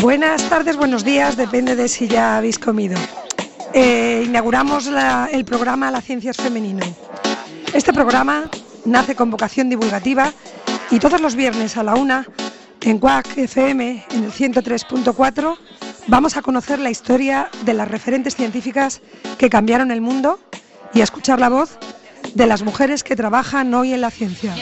[0.00, 2.98] Buenas tardes, buenos días, depende de si ya habéis comido.
[3.72, 4.90] Eh, inauguramos
[5.30, 6.84] el programa La Ciencia es Femenino.
[7.72, 8.50] Este programa
[8.86, 10.32] nace con vocación divulgativa
[10.90, 12.26] y todos los viernes a la una
[12.80, 15.58] en CUAC FM en el 103.4
[16.08, 19.00] vamos a conocer la historia de las referentes científicas
[19.38, 20.40] que cambiaron el mundo
[20.92, 21.78] y a escuchar la voz
[22.34, 24.54] de las mujeres que trabajan hoy en la ciencia.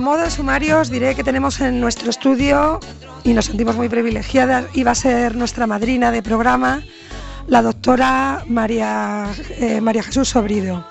[0.00, 2.80] A modo de sumario os diré que tenemos en nuestro estudio
[3.22, 4.64] y nos sentimos muy privilegiadas.
[4.72, 6.82] Iba a ser nuestra madrina de programa,
[7.46, 10.86] la doctora María, eh, María Jesús Sobrido.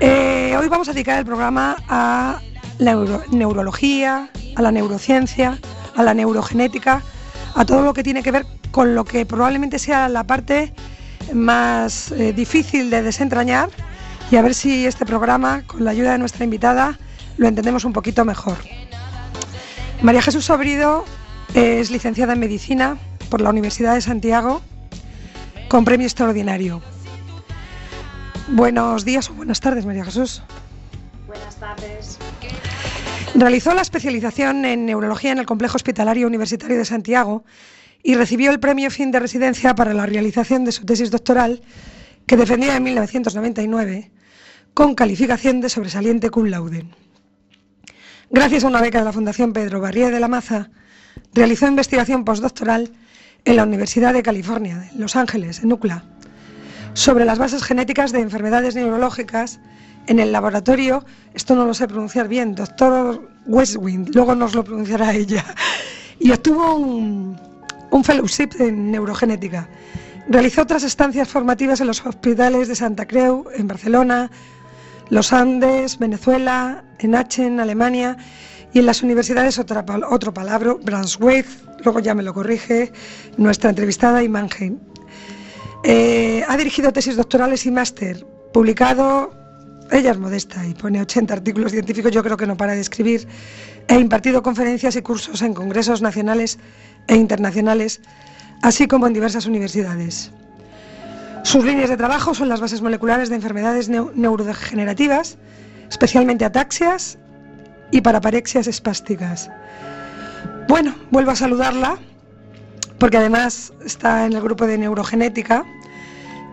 [0.00, 2.40] Eh, hoy vamos a dedicar el programa a
[2.78, 2.96] la
[3.30, 5.58] neurología, a la neurociencia,
[5.94, 7.02] a la neurogenética,
[7.54, 10.72] a todo lo que tiene que ver con lo que probablemente sea la parte
[11.34, 13.68] más eh, difícil de desentrañar
[14.30, 16.98] y a ver si este programa, con la ayuda de nuestra invitada,
[17.36, 18.56] lo entendemos un poquito mejor.
[20.02, 21.04] María Jesús Sobrido
[21.54, 24.60] es licenciada en Medicina por la Universidad de Santiago
[25.68, 26.82] con premio extraordinario.
[28.48, 30.42] Buenos días o buenas tardes, María Jesús.
[31.26, 32.18] Buenas tardes.
[33.34, 37.44] Realizó la especialización en neurología en el Complejo Hospitalario Universitario de Santiago
[38.02, 41.62] y recibió el premio fin de residencia para la realización de su tesis doctoral
[42.26, 44.12] que defendía en 1999
[44.74, 46.84] con calificación de sobresaliente cum laude.
[48.34, 50.68] Gracias a una beca de la Fundación Pedro Barrié de la Maza,
[51.34, 52.90] realizó investigación postdoctoral
[53.44, 56.02] en la Universidad de California, en Los Ángeles, en UCLA,
[56.94, 59.60] sobre las bases genéticas de enfermedades neurológicas
[60.08, 65.14] en el laboratorio, esto no lo sé pronunciar bien, doctor Westwind, luego nos lo pronunciará
[65.14, 65.44] ella,
[66.18, 67.40] y obtuvo un,
[67.92, 69.68] un fellowship en neurogenética.
[70.28, 74.28] Realizó otras estancias formativas en los hospitales de Santa Creu, en Barcelona,
[75.10, 78.16] Los Andes, Venezuela, en Aachen, Alemania,
[78.72, 81.46] y en las universidades otra, otro palabra, Braunschweig,
[81.84, 82.92] luego ya me lo corrige
[83.36, 84.80] nuestra entrevistada Imangen.
[85.84, 89.32] Eh, ha dirigido tesis doctorales y máster, publicado,
[89.92, 93.28] ella es modesta y pone 80 artículos científicos, yo creo que no para de escribir,
[93.86, 96.58] e impartido conferencias y cursos en congresos nacionales
[97.06, 98.00] e internacionales,
[98.62, 100.32] así como en diversas universidades.
[101.44, 105.36] Sus líneas de trabajo son las bases moleculares de enfermedades neurodegenerativas,
[105.90, 107.18] especialmente ataxias
[107.90, 109.50] y paraparexias espásticas.
[110.68, 111.98] Bueno, vuelvo a saludarla
[112.98, 115.64] porque además está en el grupo de neurogenética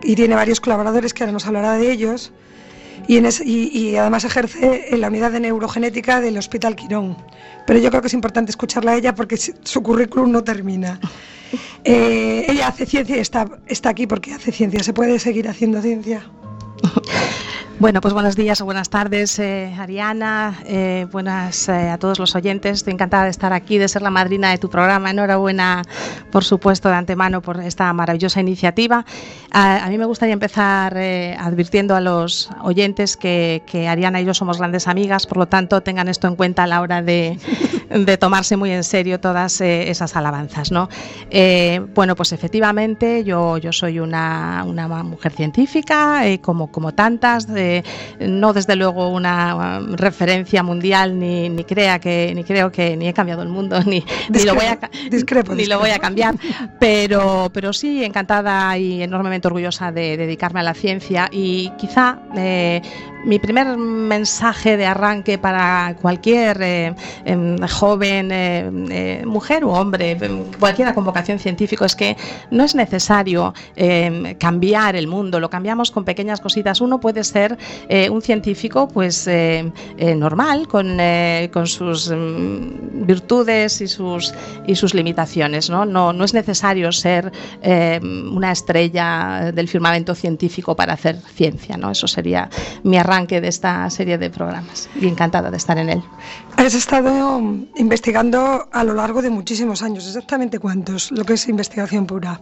[0.02, 2.30] y tiene varios colaboradores que ahora nos hablará de ellos.
[3.08, 7.16] Y, y, además ejerce en la unidad de neurogenética del Hospital Quirón.
[7.66, 11.00] Pero yo creo que es importante escucharla a ella porque su currículum no termina.
[11.84, 14.82] Eh, ella hace ciencia y está, está aquí porque hace ciencia.
[14.82, 16.24] ¿Se puede seguir haciendo ciencia?
[17.78, 20.56] Bueno, pues buenos días o buenas tardes, eh, Ariana.
[20.66, 22.74] Eh, buenas a todos los oyentes.
[22.74, 25.10] Estoy encantada de estar aquí, de ser la madrina de tu programa.
[25.10, 25.82] Enhorabuena,
[26.30, 29.04] por supuesto, de antemano por esta maravillosa iniciativa.
[29.50, 34.86] A, mí me gustaría empezar advirtiendo a los oyentes que, Ariana y yo somos grandes
[34.86, 37.36] amigas, por lo tanto, tengan esto en cuenta a la hora de,
[38.18, 40.70] tomarse muy en serio todas esas alabanzas.
[40.72, 40.88] ¿no?
[41.94, 47.46] bueno, pues efectivamente, yo, yo soy una, una mujer científica, como, como tantas
[48.20, 53.08] no desde luego una um, referencia mundial, ni, ni, crea que, ni creo que ni
[53.08, 54.78] he cambiado el mundo, ni, ni lo voy a,
[55.54, 56.34] ni lo voy a cambiar,
[56.78, 62.80] pero, pero sí encantada y enormemente orgullosa de dedicarme a la ciencia y quizá eh,
[63.24, 66.94] mi primer mensaje de arranque para cualquier eh,
[67.24, 72.16] em, joven, eh, eh, mujer u hombre, em, cualquiera con vocación científica, es que
[72.50, 76.80] no es necesario em, cambiar el mundo, lo cambiamos con pequeñas cositas.
[76.80, 77.56] Uno puede ser
[78.10, 79.28] un científico pues
[80.16, 80.98] normal, con,
[81.52, 84.34] con sus virtudes y sus,
[84.66, 85.70] y sus limitaciones.
[85.70, 85.84] ¿no?
[85.84, 87.30] No, no es necesario ser
[87.62, 91.76] una estrella del firmamento científico para hacer ciencia.
[91.76, 91.90] ¿no?
[91.90, 92.48] Eso sería
[92.82, 96.02] mi arranque de esta serie de programas y encantada de estar en él.
[96.56, 97.40] Has estado
[97.76, 102.40] investigando a lo largo de muchísimos años, exactamente cuántos, lo que es investigación pura.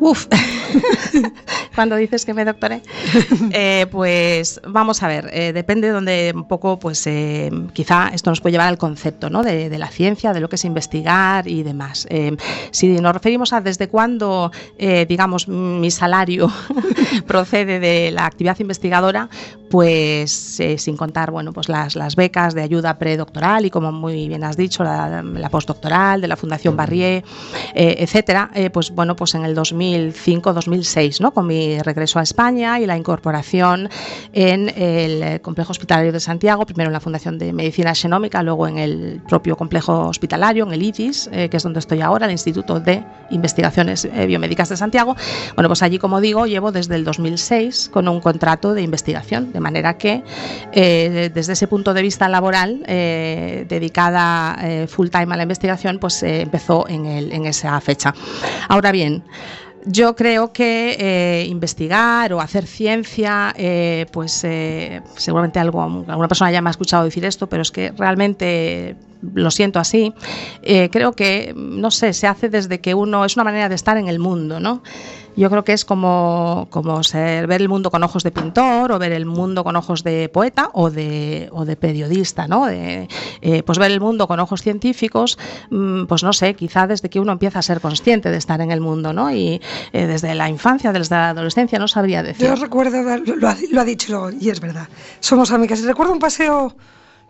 [0.00, 0.26] Uf,
[1.74, 2.82] cuando dices que me doctoré.
[3.52, 8.30] Eh, pues vamos a ver, eh, depende de donde un poco, pues eh, quizá esto
[8.30, 9.42] nos puede llevar al concepto ¿no?
[9.42, 12.06] de, la ciencia, de lo que es investigar y demás.
[12.70, 16.50] si nos referimos a desde cuándo, digamos, mi salario
[17.26, 19.28] procede de la actividad investigadora,
[19.70, 24.44] pues sin contar, bueno, pues las, las becas de ayuda predoctoral y como muy bien
[24.44, 27.24] has dicho, la, la postdoctoral de la Fundación Barrié,
[27.74, 29.54] etcétera, pues bueno, pues en el
[29.98, 31.32] 2005-2006, ¿no?
[31.32, 33.88] Con mi regreso a España y la incorporación
[34.32, 38.78] en el Complejo Hospitalario de Santiago, primero en la Fundación de Medicina Genómica, luego en
[38.78, 42.80] el propio complejo hospitalario, en el ITIS, eh, que es donde estoy ahora, el Instituto
[42.80, 45.16] de Investigaciones eh, Biomédicas de Santiago.
[45.54, 49.60] Bueno, pues allí, como digo, llevo desde el 2006 con un contrato de investigación, de
[49.60, 50.22] manera que
[50.72, 52.82] eh, desde ese punto de vista laboral,
[53.70, 54.58] dedicada
[54.88, 58.14] full time a la investigación, pues empezó en, en esa fecha.
[58.68, 59.22] Ahora bien,
[59.86, 66.50] yo creo que eh, investigar o hacer ciencia, eh, pues eh, seguramente algo, alguna persona
[66.52, 70.14] ya me ha escuchado decir esto, pero es que realmente lo siento así.
[70.62, 74.08] creo que, no sé, se hace desde que uno es una manera de estar en
[74.08, 74.82] el mundo, ¿no?
[75.36, 78.98] yo creo que es como, como ser, ver el mundo con ojos de pintor o
[78.98, 82.66] ver el mundo con ojos de poeta o de, o de periodista, ¿no?
[82.66, 83.08] De,
[83.40, 85.38] eh, pues ver el mundo con ojos científicos,
[85.70, 88.70] mm, pues no sé, quizá desde que uno empieza a ser consciente de estar en
[88.70, 89.32] el mundo, ¿no?
[89.32, 89.60] Y
[89.92, 92.46] eh, desde la infancia, desde la adolescencia, no sabría decir.
[92.46, 94.88] Yo recuerdo, lo lo ha dicho y es verdad,
[95.20, 95.82] somos amigas.
[95.82, 96.74] Recuerdo un paseo,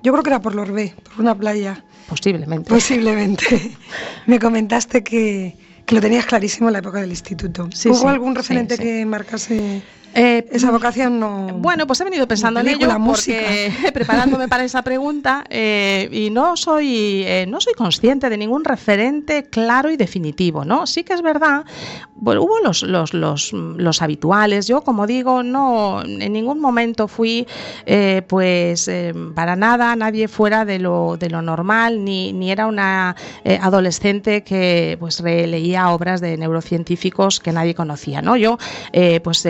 [0.02, 1.84] yo creo que era por Lorbé, por una playa.
[2.08, 2.68] Posiblemente.
[2.68, 3.76] Posiblemente.
[4.26, 5.56] Me comentaste que
[5.90, 7.68] que lo tenías clarísimo en la época del instituto.
[7.86, 9.82] ¿Hubo algún referente que marcase
[10.14, 11.46] eh, esa vocación no.
[11.54, 16.56] Bueno, pues he venido pensando en ello porque preparándome para esa pregunta eh, y no
[16.56, 20.86] soy eh, no soy consciente de ningún referente claro y definitivo, ¿no?
[20.86, 21.64] Sí que es verdad.
[22.16, 24.66] Bueno, hubo los, los, los, los habituales.
[24.66, 27.46] Yo, como digo, no en ningún momento fui,
[28.26, 28.90] pues
[29.34, 33.16] para nada nadie fuera de lo de lo normal ni, ni era una
[33.62, 38.36] adolescente que pues leía obras de neurocientíficos que nadie conocía, ¿no?
[38.36, 38.58] Yo
[39.22, 39.42] pues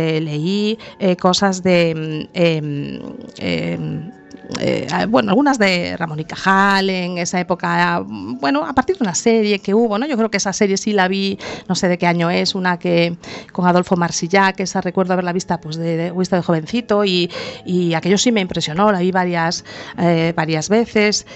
[0.98, 1.94] eh, cosas de...
[1.94, 3.00] Mm, em,
[3.38, 4.20] em,
[4.58, 9.14] eh, bueno, algunas de Ramón y Cajal en esa época, bueno, a partir de una
[9.14, 10.06] serie que hubo, ¿no?
[10.06, 11.38] Yo creo que esa serie sí la vi,
[11.68, 13.16] no sé de qué año es, una que
[13.52, 17.30] con Adolfo Marsillac, esa recuerdo haberla vista pues de, de, de jovencito y,
[17.64, 19.64] y, aquello sí me impresionó, la vi varias,
[19.98, 21.26] eh, varias veces.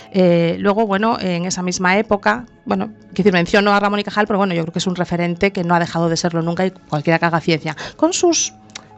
[0.58, 4.38] luego, bueno, en esa misma época, bueno, quiero decir, menciono a Ramón y Cajal, pero
[4.38, 6.70] bueno, yo creo que es un referente que no ha dejado de serlo nunca y
[6.70, 8.54] cualquiera que haga ciencia, con sus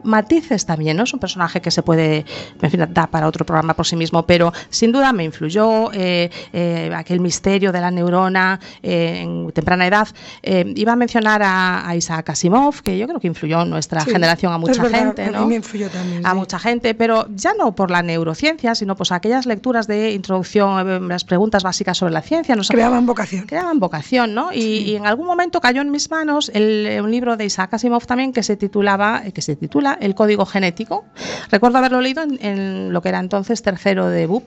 [0.07, 1.05] matices también, ¿no?
[1.05, 2.25] Es un personaje que se puede,
[2.63, 6.31] en fin, da para otro programa por sí mismo, pero sin duda me influyó eh,
[6.53, 10.09] eh, aquel misterio de la neurona eh, en temprana edad.
[10.43, 14.59] iba a mencionar a, Isaac Asimov, que yo creo que influyó en nuestra generación a
[14.59, 15.39] mucha gente, ¿no?
[15.39, 19.13] A, mí influyó también, a mucha gente, pero ya no por la neurociencia, sino pues
[19.13, 22.55] aquellas lecturas de introducción, las preguntas básicas sobre la ciencia.
[22.55, 23.47] Nos creaban vocación.
[23.47, 24.53] Creaban vocación, ¿no?
[24.53, 28.43] Y, en algún momento cayó en mis manos un libro de Isaac Asimov también que
[28.43, 31.05] se titulaba, que se titula el código genético.
[31.51, 34.45] Recuerdo haberlo leído en, lo que era entonces tercero de BUP.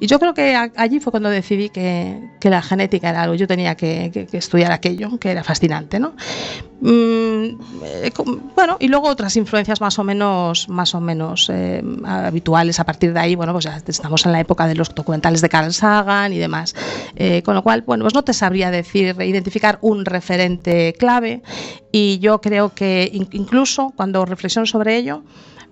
[0.00, 3.74] Y yo creo que allí fue cuando decidí que, la genética era algo, yo tenía
[3.74, 5.98] que, estudiar aquello, que era fascinante.
[5.98, 6.14] ¿no?
[6.80, 8.12] Mm, eh,
[8.54, 12.78] bueno, y luego otras influencias más o menos, más o menos eh, habituales.
[12.78, 15.48] A partir de ahí, bueno, pues ya estamos en la época de los documentales de
[15.48, 16.74] Carl Sagan y demás.
[17.16, 21.42] Eh, con lo cual, bueno, pues no te sabría decir, identificar un referente clave.
[21.90, 25.22] Y yo creo que incluso cuando reflexiono sobre ello,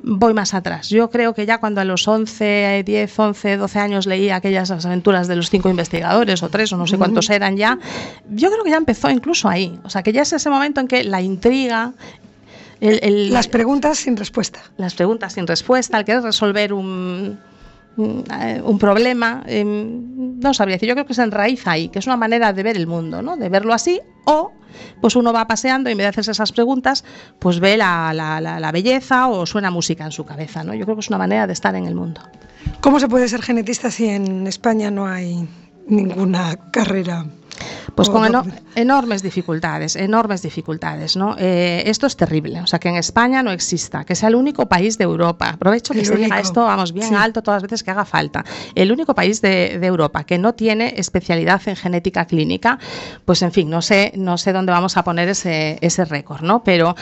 [0.03, 0.88] voy más atrás.
[0.88, 5.29] Yo creo que ya cuando a los 11, 10, 11, 12 años leí aquellas aventuras
[5.29, 7.79] de los cinco investigadores, o tres, o no sé cuántos eran ya,
[8.31, 9.79] yo creo que ya empezó incluso ahí.
[9.85, 11.93] O sea, que ya es ese momento en que la intriga
[12.81, 14.61] las preguntas sin respuesta.
[14.76, 17.38] Las preguntas sin respuesta, el querer resolver un,
[17.97, 22.17] un problema, em, no sabría decir, yo creo que se enraiza ahí, que es una
[22.17, 23.37] manera de ver el mundo, ¿no?
[23.37, 24.53] de verlo así, o
[25.00, 27.05] pues uno va paseando y en vez de hacerse esas preguntas,
[27.38, 30.62] pues ve la, la, la, belleza o suena música en su cabeza.
[30.65, 30.75] ¿no?
[30.75, 32.21] Yo creo que es una manera de estar en el mundo.
[32.81, 35.49] ¿Cómo se puede ser genetista si en España no hay
[35.87, 37.25] ninguna carrera
[37.94, 38.26] pues con
[38.75, 41.34] enormes dificultades, enormes dificultades, ¿no?
[41.38, 44.66] Eh, esto es terrible, o sea, que en España no exista, que sea el único
[44.66, 47.90] país de Europa, aprovecho que se diga esto, vamos, bien alto todas las veces que
[47.90, 48.44] haga falta,
[48.75, 52.78] el único país de, Europa que no tiene especialidad en genética clínica,
[53.25, 56.64] pues en fin, no sé, no sé dónde vamos a poner ese, ese récord, ¿no?
[56.64, 56.96] Pero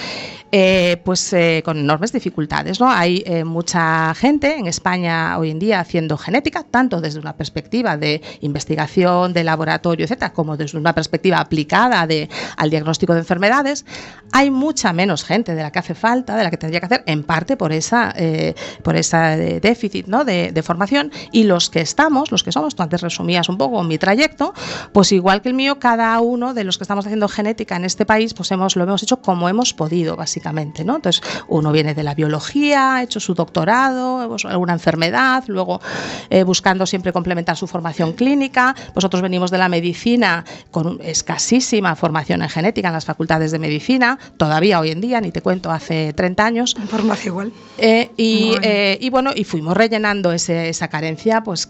[0.52, 2.90] eh, pues eh, con enormes dificultades, ¿no?
[2.90, 8.20] Hay mucha gente en España hoy en día haciendo genética, tanto desde una perspectiva de
[8.42, 13.84] investigación, de laboratorio, etcétera, como desde pues una perspectiva aplicada de, al diagnóstico de enfermedades,
[14.32, 17.04] hay mucha menos gente de la que hace falta, de la que tendría que hacer,
[17.06, 20.24] en parte por esa, eh, por ese déficit ¿no?
[20.24, 21.12] de, formación.
[21.30, 24.52] Y los que estamos, los que somos, tú antes resumías un poco mi trayecto,
[24.92, 28.06] pues igual que el mío, cada uno de los que estamos haciendo genética en este
[28.06, 30.84] país, pues hemos, lo hemos hecho como hemos podido, básicamente.
[30.84, 30.96] ¿no?
[30.96, 35.80] Entonces, uno viene de la biología, ha hecho su doctorado, pues, alguna enfermedad, luego
[36.28, 38.74] eh, buscando siempre complementar su formación clínica.
[38.94, 40.33] Vosotros venimos de la medicina
[40.70, 45.30] con escasísima formación en genética en las facultades de medicina todavía hoy en día, ni
[45.30, 46.76] te cuento hace 30 años.
[46.88, 47.52] Farmacia igual.
[47.78, 51.68] Eh, eh, y, bueno, y fuimos rellenando esa carencia, pues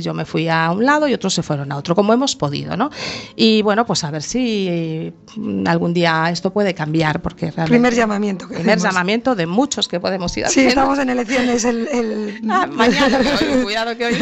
[0.00, 2.76] yo me fui a un lado y otros se fueron a otro, como hemos podido,
[2.76, 2.90] ¿no?
[3.34, 7.70] Y bueno, pues a ver si mm, algún día esto puede cambiar, porque realmente...
[7.70, 8.48] Primer llamamiento.
[8.48, 10.70] Que primer llamamiento de muchos que podemos ir haciendo.
[10.70, 12.40] Sí, estamos en elecciones el...
[12.48, 13.18] Ah, mañana,
[13.62, 14.14] cuidado que hoy,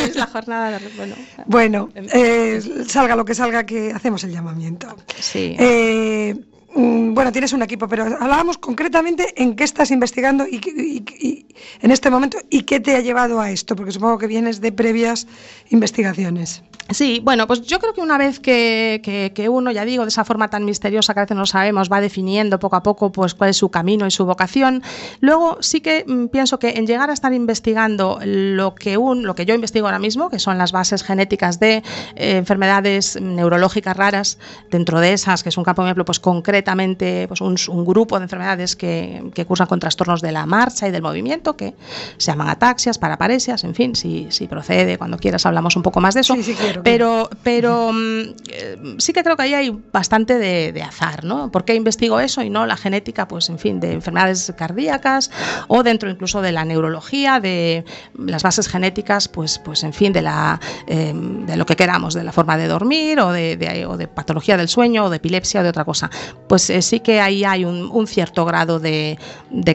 [0.00, 0.88] es la jornada de...
[0.96, 1.14] Bueno,
[1.46, 4.88] bueno eh, salga lo que salga, que hacemos el llamamiento.
[5.18, 5.56] Sí.
[5.58, 11.46] Mm, bueno, tienes un equipo, pero hablábamos concretamente en qué estás investigando y,
[11.80, 14.70] en este momento y qué te ha llevado a esto, porque supongo que vienes de
[14.72, 15.26] previas
[15.70, 16.62] investigaciones.
[16.90, 20.48] Sí, bueno, pues yo creo que una vez que, uno, ya digo, de esa forma
[20.48, 23.56] tan misteriosa que a veces no sabemos, va definiendo poco a poco pues cuál es
[23.56, 24.82] su camino y su vocación,
[25.20, 29.36] luego sí que mm, pienso que en llegar a estar investigando lo que, un, lo
[29.36, 31.82] que yo investigo ahora mismo, que son las bases genéticas de
[32.16, 34.38] eh, enfermedades neurológicas raras,
[34.70, 36.18] dentro de esas, que es un campo, por ejemplo, pues
[36.60, 41.00] concretamente pues un, grupo de enfermedades que, cursan con trastornos de la marcha y del
[41.00, 41.74] movimiento, que
[42.18, 46.14] se llaman ataxias, paraparesias, en fin, si, si procede, cuando quieras hablamos un poco más
[46.14, 46.34] de eso.
[46.34, 51.24] Sí, sí, pero, pero mm, eh, sí que creo que ahí hay bastante de, azar,
[51.24, 51.50] ¿no?
[51.50, 55.30] ¿Por qué investigo eso y no la genética, pues en fin, de enfermedades cardíacas
[55.68, 57.84] o dentro incluso de la neurología, de
[58.18, 62.24] las bases genéticas, pues, pues en fin, de, la, em, de lo que queramos, de
[62.24, 65.70] la forma de dormir o de, de patología del sueño o de epilepsia o de
[65.70, 66.10] otra cosa?
[66.50, 69.16] Pues eh, sí que ahí hay un, cierto grado de,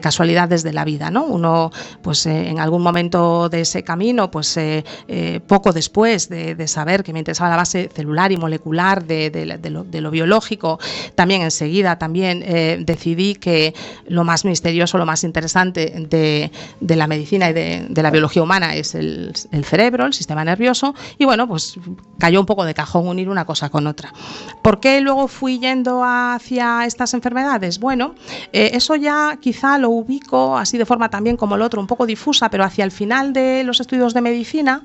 [0.02, 1.24] casualidades de la vida, ¿no?
[1.24, 4.58] Uno, pues eh, en algún momento de ese camino, pues
[5.46, 10.78] poco después de saber que me interesaba la base celular y molecular de, lo, biológico,
[11.14, 13.74] también enseguida también eh, decidí que
[14.06, 16.50] lo más misterioso, lo más interesante de,
[16.96, 19.32] la medicina y de, la biología humana es el,
[19.64, 21.78] cerebro, el sistema nervioso, y bueno, pues
[22.18, 24.12] cayó un poco de cajón unir una cosa con otra.
[24.62, 27.78] ¿Por qué luego fui yendo hacia estas enfermedades?
[27.78, 28.14] Bueno,
[28.52, 32.06] eh, eso ya quizá lo ubico así de forma también como el otro, un poco
[32.06, 34.82] difusa, pero hacia el final de los estudios de medicina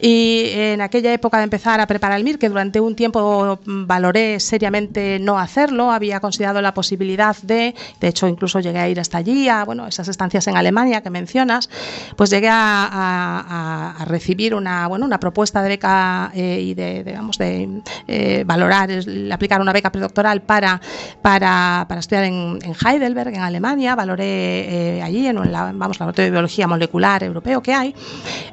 [0.00, 4.40] y en aquella época de empezar a preparar el MIR, que durante un tiempo valoré
[4.40, 9.18] seriamente no hacerlo, había considerado la posibilidad de, de hecho incluso llegué a ir hasta
[9.18, 11.70] allí, a bueno, esas estancias en Alemania que mencionas,
[12.16, 17.82] pues llegué a, recibir una, bueno, una propuesta de beca eh, y de, digamos, de
[18.06, 18.90] eh, valorar,
[19.32, 20.80] aplicar una beca predoctoral para,
[21.22, 26.30] para, para estudiar en, Heidelberg, en Alemania, valoré eh, allí, en la, vamos, laboratorio de
[26.30, 27.94] biología molecular europeo que hay,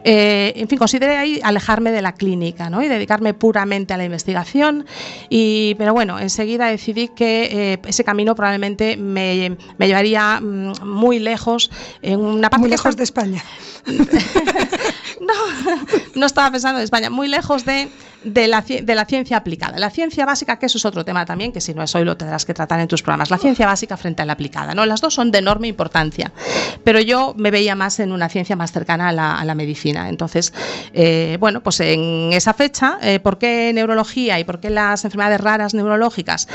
[0.03, 4.86] en fin, consideré ahí alejarme de la clínica, y dedicarme puramente a la investigación.
[5.30, 11.72] Y, pero bueno, enseguida decidí que eh, ese camino probablemente me, llevaría mm, muy lejos
[12.01, 12.62] en una parte...
[12.62, 13.44] Muy lejos de España.
[15.20, 15.34] no,
[16.15, 17.89] no estaba pensando en España, muy lejos de
[18.23, 18.61] de la,
[19.05, 19.79] ciencia aplicada.
[19.79, 22.17] La ciencia básica, que eso es otro tema también, que si no es hoy lo
[22.17, 23.31] tendrás que tratar en tus programas.
[23.31, 24.75] La ciencia básica frente a la aplicada.
[24.75, 24.85] ¿no?
[24.85, 26.31] Las dos son de enorme importancia,
[26.83, 30.09] pero yo me veía más en una ciencia más cercana a la, a la medicina.
[30.09, 30.53] Entonces,
[30.93, 35.41] eh, bueno, pues en esa fecha, eh, ¿por qué neurología y por qué las enfermedades
[35.41, 36.47] raras neurológicas?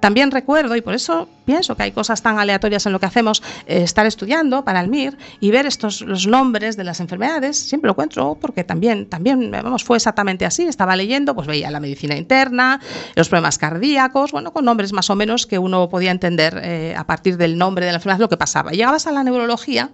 [0.00, 3.42] También recuerdo, y por eso pienso que hay cosas tan aleatorias en lo que hacemos,
[3.66, 7.56] eh, estar estudiando para el MIR y ver estos los nombres de las enfermedades.
[7.56, 10.64] Siempre lo encuentro porque también, también vamos, fue exactamente así.
[10.64, 12.80] Estaba leyendo pues veía la medicina interna,
[13.14, 17.04] los problemas cardíacos, bueno, con nombres más o menos que uno podía entender eh, a
[17.04, 18.70] partir del nombre de la enfermedad lo que pasaba.
[18.70, 19.90] Llegabas a la neurología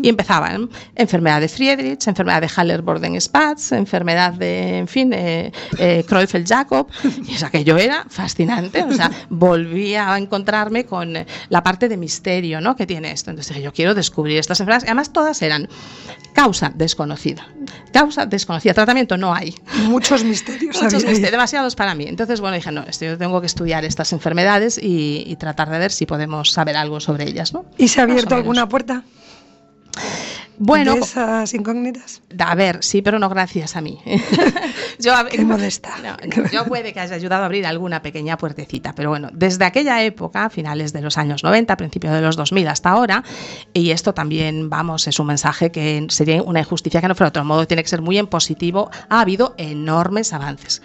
[0.00, 6.04] y empezaban enfermedad de Friedrich, enfermedad de Haller-Borden-Spatz, enfermedad de, en fin, eh, eh
[6.46, 6.88] jacob
[7.28, 11.14] y es aquello era fascinante, o sea, volvía a encontrarme con
[11.48, 12.74] la parte de misterio, ¿no?
[12.76, 13.30] que tiene esto.
[13.30, 15.68] Entonces yo quiero descubrir estas enfermedades, además todas eran
[16.34, 17.46] causa desconocida,
[17.92, 19.54] causa desconocida, tratamiento no hay.
[19.88, 20.53] Muchos misterios
[21.30, 22.04] demasiados para mí.
[22.06, 25.92] Entonces, bueno, dije, no, esto, yo tengo que estudiar estas enfermedades y, tratar de ver
[25.92, 27.52] si podemos saber algo sobre ellas.
[27.52, 27.64] ¿no?
[27.76, 29.02] ¿Y se ha abierto alguna puerta?
[30.58, 32.22] Bueno, de esas incógnitas.
[32.38, 34.00] A ver, sí, pero no gracias a mí.
[34.98, 35.90] yo, Qué modesta.
[36.52, 40.50] yo puede que haya ayudado a abrir alguna pequeña puertecita, pero bueno, desde aquella época,
[40.50, 43.24] finales de los años 90, principios de los 2000 hasta ahora,
[43.72, 47.40] y esto también, vamos, es un mensaje que sería una injusticia que no fuera de
[47.40, 50.82] otro modo, tiene que ser muy en positivo, ha habido enormes avances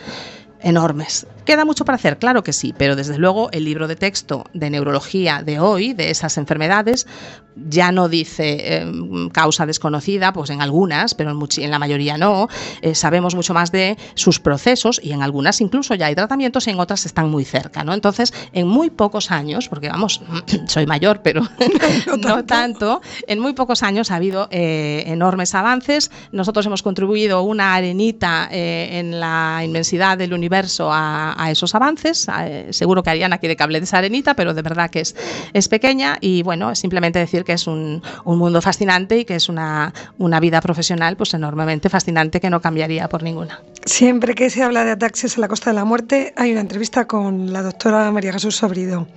[0.62, 1.28] enormes.
[1.46, 2.20] ¿Queda mucho para hacer?
[2.20, 6.12] Claro que sí, pero desde luego el libro de texto de neurología de hoy, de
[6.12, 7.08] esas enfermedades,
[7.56, 12.48] ya no dice em, causa desconocida, pues en algunas, pero en, la mayoría no.
[12.82, 16.70] Eh, sabemos mucho más de sus procesos y en algunas incluso ya hay tratamientos y
[16.70, 17.84] en otras están muy cerca.
[17.84, 17.94] ¿no?
[17.94, 20.22] Entonces, en muy pocos años, porque vamos,
[20.68, 21.42] soy mayor, pero
[22.20, 23.02] no, tanto.
[23.28, 26.12] en muy pocos años ha habido eh, enormes avances.
[26.32, 30.49] Nosotros hemos contribuido una arenita eh, en la inmensidad del universo
[30.92, 32.28] a, esos avances.
[32.72, 35.16] seguro que Ariana quiere que hable de esa arenita, pero de verdad que es,
[35.54, 39.94] es pequeña y bueno, simplemente decir que es un, mundo fascinante y que es una,
[40.42, 43.62] vida profesional pues enormemente fascinante que no cambiaría por ninguna.
[43.86, 47.06] Siempre que se habla de ataques a la costa de la muerte hay una entrevista
[47.06, 49.08] con la doctora María Jesús Sobrido.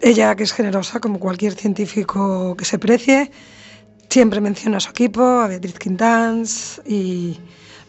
[0.00, 3.30] Ella, que es generosa como cualquier científico que se precie,
[4.08, 7.38] siempre menciona a su equipo, a Beatriz Quintans y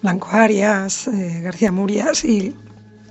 [0.04, 2.54] Blanco Arias, eh, García Murias y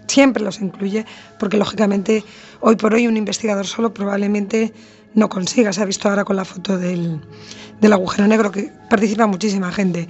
[0.06, 1.06] siempre los incluye
[1.38, 2.22] porque lógicamente
[2.60, 4.72] hoy por hoy un investigador solo probablemente
[5.14, 5.72] no consiga.
[5.72, 7.20] Se ha visto ahora con la foto del,
[7.90, 10.06] agujero negro que participa muchísima gente.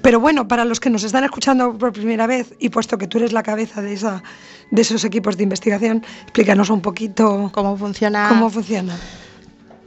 [0.00, 3.18] Pero bueno, para los que nos están escuchando por primera vez y puesto que tú
[3.18, 4.22] eres la cabeza de, esa,
[4.70, 8.28] de esos equipos de investigación, explícanos un poquito cómo funciona.
[8.28, 8.96] Cómo funciona.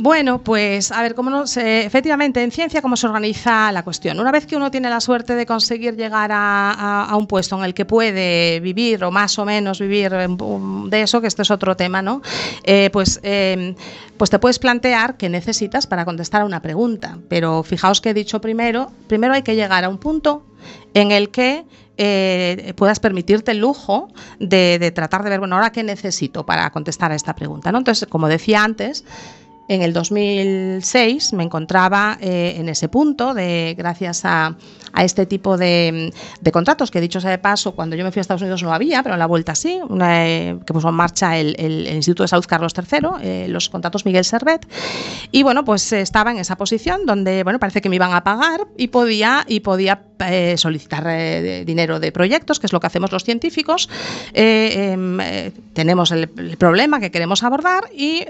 [0.01, 4.17] Bueno, pues a ver, cómo no efectivamente en ciencia cómo se organiza la cuestión.
[4.21, 7.73] Una vez que uno tiene la suerte de conseguir llegar a, un puesto en el
[7.73, 12.01] que puede vivir o más o menos vivir de eso, que este es otro tema,
[12.01, 12.21] ¿no?
[12.63, 13.75] Eh, pues, em,
[14.15, 17.17] pues te puedes plantear qué necesitas para contestar a una pregunta.
[17.27, 20.45] Pero fijaos que he dicho primero, primero hay que llegar a un punto
[20.93, 21.65] en el que
[21.97, 24.07] eh, puedas permitirte el lujo
[24.39, 27.73] de, tratar de ver, bueno, ahora qué necesito para contestar a esta pregunta.
[27.73, 27.79] ¿no?
[27.79, 29.03] Entonces, como decía antes,
[29.69, 34.55] en el 2006 me encontraba eh, en ese punto de, gracias a,
[34.97, 36.13] este tipo de,
[36.51, 39.03] contratos, que dicho sea de paso, cuando yo me fui a Estados Unidos no había,
[39.03, 42.73] pero en la vuelta sí, eh, que puso en marcha el, Instituto de Salud Carlos
[42.75, 44.67] III, eh, los contratos Miguel Servet,
[45.31, 48.67] y bueno, pues estaba en esa posición donde, bueno, parece que me iban a pagar
[48.77, 50.03] y podía, y podía
[50.57, 53.87] solicitar dinero de proyectos, que es lo que hacemos los científicos.
[54.33, 55.17] Em,
[55.71, 56.27] tenemos el,
[56.57, 58.25] problema que queremos abordar y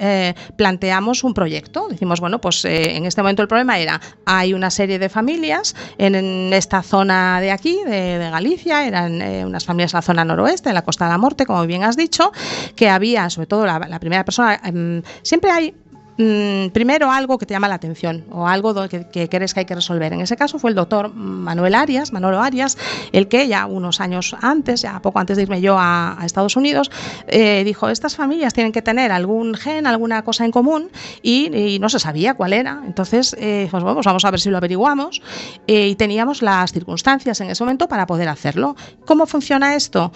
[0.56, 1.88] planteamos un proyecto.
[1.90, 5.76] Decimos, bueno, pues eh, en este momento el problema era, hay una serie de familias
[5.98, 10.70] en, esta zona de aquí, de, Galicia, eran eh, unas familias en la zona noroeste,
[10.70, 12.32] en la Costa de la Morte, como bien has dicho,
[12.76, 15.74] que había, sobre todo la, la primera persona, em, siempre hay
[16.22, 19.74] Mm, primero algo que te llama la atención o algo que, crees que hay que
[19.74, 20.12] resolver.
[20.12, 22.78] En ese caso fue el doctor Manuel Arias, Manolo Arias,
[23.14, 26.92] el que ya unos años antes, ya poco antes de irme yo a, Estados Unidos,
[27.28, 30.90] eh, dijo, estas familias tienen que tener algún gen, alguna cosa en común
[31.24, 32.82] y, no se sabía cuál era.
[32.86, 35.22] Entonces, eh, pues vamos a ver si lo averiguamos
[35.68, 38.76] eh, y teníamos las circunstancias en ese momento para poder hacerlo.
[39.06, 40.12] ¿Cómo funciona esto?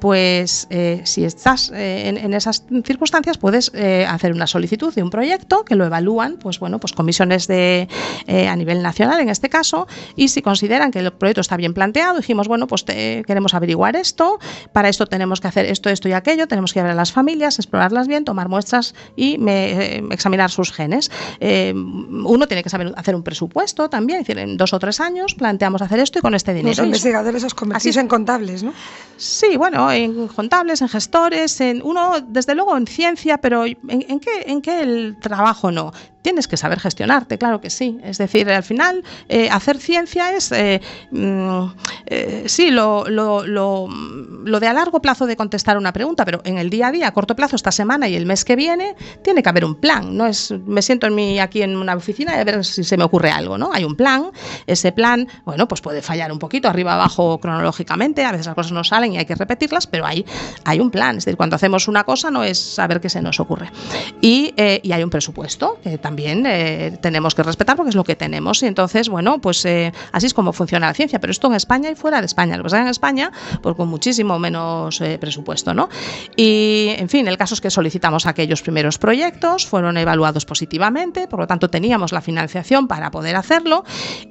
[0.00, 0.68] pues
[1.04, 5.84] si estás en, en, esas circunstancias puedes hacer una solicitud de un proyecto que lo
[5.84, 7.88] evalúan, pues bueno, pues comisiones de,
[8.26, 11.74] eh, a nivel nacional en este caso, y si consideran que el proyecto está bien
[11.74, 14.38] planteado, dijimos, bueno, pues queremos averiguar esto,
[14.72, 17.58] para esto tenemos que hacer esto, esto y aquello, tenemos que ir a las familias,
[17.58, 21.10] explorarlas bien, tomar muestras y eh, examinar sus genes.
[21.40, 25.00] Eh, uno tiene que saber hacer un presupuesto también, es decir, en dos o tres
[25.00, 26.76] años planteamos hacer esto y con este dinero.
[26.76, 28.72] Los investigadores os convertís en contables, ¿no?
[29.16, 34.18] Sí, bueno, en contables, en gestores, en uno, desde luego en ciencia, pero ¿en, en
[34.18, 35.92] qué, en qué el trabajo no.
[36.22, 37.98] Tienes que saber gestionarte, claro que sí.
[38.04, 40.80] Es decir, al final, eh, hacer ciencia es, eh,
[41.10, 41.64] mm,
[42.06, 46.40] eh, sí, lo, lo, lo, lo, de a largo plazo de contestar una pregunta, pero
[46.44, 48.94] en el día a día, a corto plazo, esta semana y el mes que viene,
[49.22, 50.16] tiene que haber un plan.
[50.16, 52.96] No es, me siento en mi, aquí en una oficina y a ver si se
[52.96, 53.72] me ocurre algo, ¿no?
[53.72, 54.30] Hay un plan,
[54.68, 58.70] ese plan, bueno, pues puede fallar un poquito, arriba, abajo, cronológicamente, a veces las cosas
[58.70, 60.24] no salen y hay que repetirlas, pero hay,
[60.64, 61.18] hay un plan.
[61.18, 63.72] Es decir, cuando hacemos una cosa no es saber qué se nos ocurre.
[64.20, 68.04] Y, y hay un presupuesto que también también eh, tenemos que respetar porque es lo
[68.04, 68.62] que tenemos.
[68.62, 71.90] Y entonces, bueno, pues eh, así es como funciona la ciencia, pero esto en España
[71.90, 72.58] y fuera de España.
[72.58, 75.88] Lo que pasa en España, pues con muchísimo menos eh, presupuesto, ¿no?
[76.36, 81.40] Y, en fin, el caso es que solicitamos aquellos primeros proyectos, fueron evaluados positivamente, por
[81.40, 83.82] lo tanto teníamos la financiación para poder hacerlo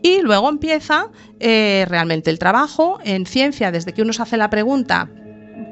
[0.04, 1.08] y luego empieza
[1.40, 5.10] realmente el trabajo en ciencia, desde que uno se hace la pregunta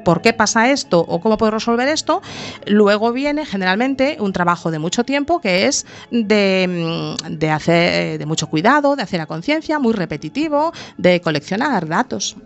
[0.04, 2.22] por qué pasa esto o cómo puedo resolver esto,
[2.66, 8.26] luego viene generalmente un trabajo de mucho tiempo que es de, mm, hacer eh, de
[8.26, 12.36] mucho cuidado, de hacer a conciencia, muy repetitivo, de coleccionar datos.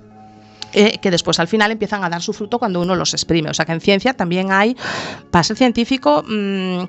[0.77, 3.49] Eh, que después al final empiezan a dar su fruto cuando uno los exprime.
[3.49, 4.77] O sea que en ciencia también hay,
[5.31, 6.83] para ser científico, mm,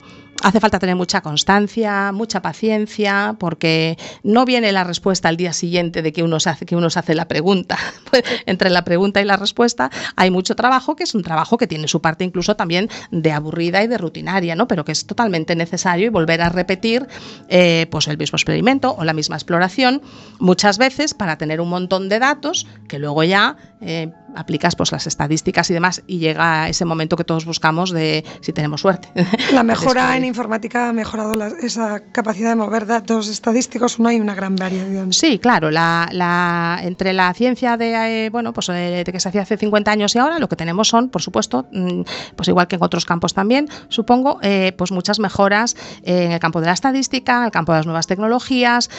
[0.46, 6.04] hace falta tener mucha constancia, mucha paciencia, porque no viene la respuesta al día siguiente
[6.04, 7.80] de que uno se hace, que uno hace la pregunta.
[8.46, 11.88] Entre la pregunta y la respuesta hay mucho trabajo, que es un trabajo que tiene
[11.88, 14.68] su parte incluso también de aburrida y de rutinaria, ¿no?
[14.68, 17.08] pero que es totalmente necesario y volver a repetir
[17.50, 20.04] eh, pues el mismo experimento o la misma exploración
[20.38, 25.08] muchas veces para tener un montón de datos que luego ya eh, aplicas pues las
[25.08, 29.10] estadísticas y demás y llega ese momento que todos buscamos de si tenemos suerte.
[29.54, 34.36] La mejora en informática ha mejorado esa capacidad de mover datos estadísticos, no hay una
[34.36, 35.14] gran variación.
[35.14, 39.42] Sí, claro, la, entre la ciencia de, eh, bueno, pues, eh, de que se hacía
[39.42, 42.02] hace 50 años y ahora, lo que tenemos son, por supuesto, mm,
[42.36, 46.60] pues igual que en otros campos también, supongo, eh, pues muchas mejoras en el campo
[46.62, 48.90] de la estadística, en el campo de las nuevas tecnologías,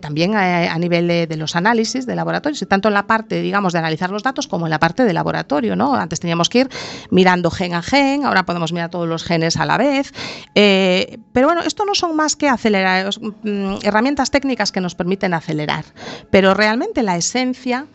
[0.00, 3.72] también a, nivel de, de, los análisis de laboratorios, y tanto en la parte, digamos,
[3.72, 5.94] de analizar los datos como en la parte de laboratorio, ¿no?
[5.94, 6.68] Antes teníamos que ir
[7.10, 10.12] mirando gen a gen, ahora podemos mirar todos los genes a la vez.
[10.56, 15.32] Eh, pero bueno, esto no son más que acelerar, mm, herramientas técnicas que nos permiten
[15.32, 15.84] acelerar.
[16.30, 17.86] Pero realmente la esencia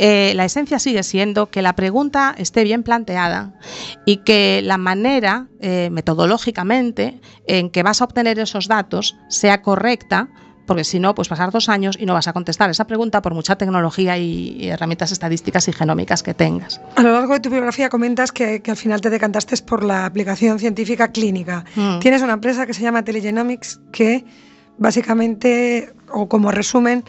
[0.00, 3.52] eh, la esencia sigue siendo que la pregunta esté bien planteada
[4.06, 10.28] y que la manera, eh, metodológicamente, en que vas a obtener esos datos sea correcta
[10.68, 13.34] porque si no, pues pasar dos años y no vas a contestar esa pregunta por
[13.34, 16.80] mucha tecnología y, herramientas estadísticas y genómicas que tengas.
[16.94, 20.58] A lo largo de tu biografía comentas que, al final te decantaste por la aplicación
[20.58, 21.64] científica clínica.
[21.74, 21.98] Mm.
[22.00, 24.26] Tienes una empresa que se llama Telegenomics que
[24.76, 27.02] básicamente, o como resumen,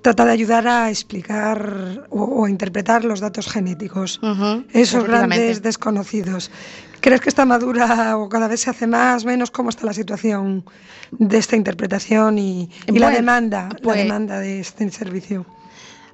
[0.00, 4.20] trata de ayudar a explicar o, interpretar los datos genéticos,
[4.72, 6.50] esos grandes desconocidos.
[7.02, 9.50] ¿Crees que está madura o cada vez se hace más, menos?
[9.50, 10.64] ¿Cómo está la situación
[11.10, 15.44] de esta interpretación y, la demanda, la pues demanda de este servicio?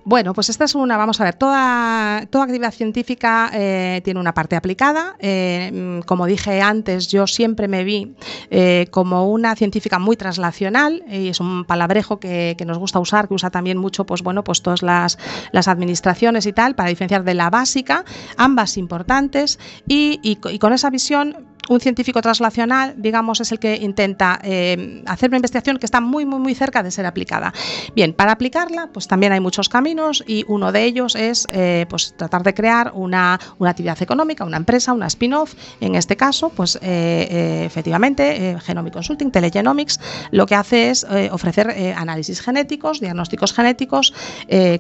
[0.09, 4.33] Bueno, pues esta es una, vamos a ver, toda, toda actividad científica eh, tiene una
[4.33, 5.17] parte aplicada.
[5.19, 8.17] Eh, mm, como dije antes, yo siempre me vi
[8.51, 13.35] eh, como una científica muy translacional y es un palabrejo que, nos gusta usar, que
[13.35, 15.19] usa también mucho, pues bueno, pues todas las,
[15.53, 18.07] administraciones y tal, para diferenciar de la básica,
[18.39, 24.39] ambas importantes y, y con esa visión un científico translacional, digamos, es el que intenta
[24.43, 27.53] eh, hacer una investigación que está muy, muy, muy cerca de ser aplicada.
[27.95, 32.15] Bien, para aplicarla, pues también hay muchos caminos y uno de ellos es eh, pues,
[32.17, 35.55] tratar de crear una, actividad económica, una empresa, una spin-off.
[35.81, 40.01] En este caso, pues eh, efectivamente, Genomic Consulting, Telegenomics,
[40.31, 44.15] lo que hace es ofrecer análisis genéticos, diagnósticos genéticos,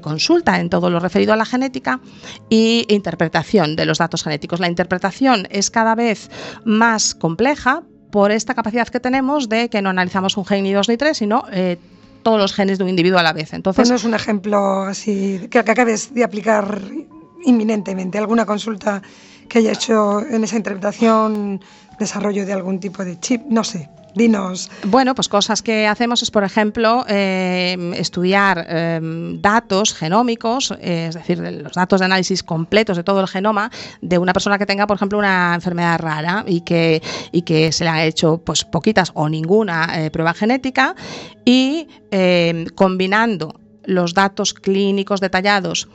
[0.00, 2.00] consulta en todo lo referido a la genética
[2.50, 4.60] e interpretación de los datos genéticos.
[4.60, 6.30] La interpretación es cada vez
[6.64, 10.72] más más compleja por esta capacidad que tenemos de que no analizamos un gen ni
[10.72, 11.76] dos ni tres, sino eh,
[12.22, 13.52] todos los genes de un individuo a la vez.
[13.52, 16.80] Entonces, no es un ejemplo así que acabes de aplicar
[17.44, 19.02] inminentemente, alguna consulta
[19.48, 21.60] que haya hecho en esa interpretación,
[21.98, 23.88] desarrollo de algún tipo de chip, no sé.
[24.84, 29.00] Bueno, pues cosas que hacemos es, por ejemplo, eh, estudiar eh,
[29.40, 34.18] datos genómicos, eh, es decir, los datos de análisis completos de todo el genoma de
[34.18, 37.90] una persona que tenga, por ejemplo, una enfermedad rara y que, y que se le
[37.90, 40.94] ha hecho pues, poquitas o ninguna prueba genética
[41.44, 41.86] y
[42.74, 45.88] combinando los datos clínicos detallados,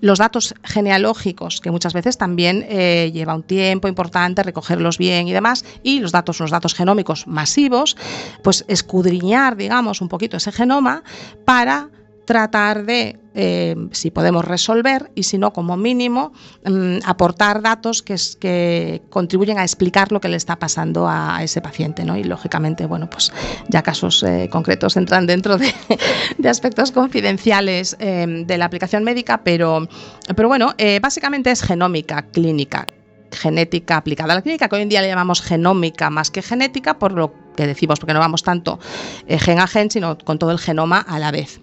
[0.00, 5.32] los datos genealógicos, que muchas veces también eh, lleva un tiempo importante recogerlos bien y
[5.32, 7.96] demás, y los datos, los datos genómicos masivos,
[8.42, 11.02] pues escudriñar, digamos, un poquito ese genoma
[11.44, 11.88] para
[12.30, 16.32] tratar de, eh, si podemos resolver y si no, como mínimo,
[16.64, 22.04] mm, aportar datos que, contribuyen a explicar lo que le está pasando a, ese paciente.
[22.04, 22.16] ¿no?
[22.16, 23.32] Y lógicamente, bueno, pues
[23.66, 25.74] ya casos eh, concretos entran dentro de,
[26.48, 29.88] aspectos confidenciales eh, de la aplicación médica, pero,
[30.36, 32.86] pero bueno, básicamente es genómica clínica
[33.32, 36.98] genética aplicada a la clínica, que hoy en día le llamamos genómica más que genética,
[36.98, 38.78] por lo que decimos, porque no vamos tanto
[39.26, 41.60] eh, gen a gen, sino con todo el genoma a la vez.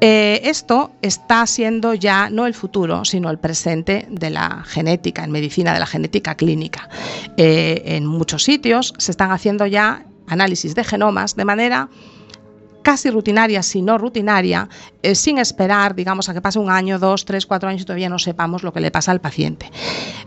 [0.00, 5.30] Eh, esto está siendo ya no el futuro, sino el presente de la genética, en
[5.30, 6.88] medicina, de la genética clínica.
[7.36, 11.88] Eh, en muchos sitios se están haciendo ya análisis de genomas de manera
[12.82, 14.68] casi rutinaria, si no rutinaria,
[15.08, 18.10] eh, sin esperar, digamos, a que pase un año, dos, tres, cuatro años y todavía
[18.10, 19.70] no sepamos lo que le pasa al paciente.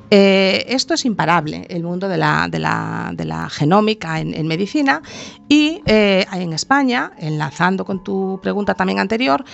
[0.09, 5.03] Eh, esto es imparable, el mundo de la, genómica en, medicina
[5.47, 9.45] y eh, en España, enlazando con tu pregunta también anterior,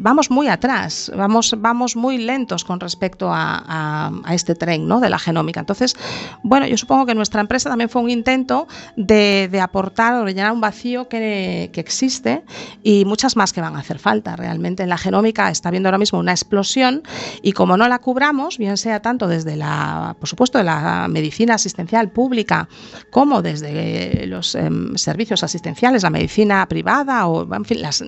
[0.00, 5.00] vamos muy atrás, vamos, muy lentos con respecto a, este tren ¿no?
[5.00, 5.60] de la genómica.
[5.60, 5.96] Entonces,
[6.42, 10.52] bueno, yo supongo que nuestra empresa también fue un intento de, aportar o de llenar
[10.52, 12.42] un vacío que, que existe
[12.82, 14.36] y muchas más que van a hacer falta.
[14.42, 17.04] Realmente en la genómica está habiendo ahora mismo una explosión
[17.42, 21.54] y como no la cubramos, bien sea tanto desde la, por supuesto, de la medicina
[21.54, 22.68] asistencial pública
[23.12, 28.02] como desde los em, servicios asistenciales, la medicina privada o en fin, las,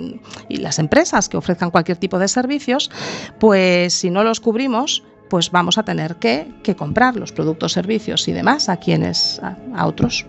[0.48, 2.90] y las empresas que ofrezcan cualquier tipo de servicios,
[3.38, 8.32] pues si no los cubrimos, pues vamos a tener que, comprar los productos, servicios y
[8.32, 10.26] demás a quienes, a, otros.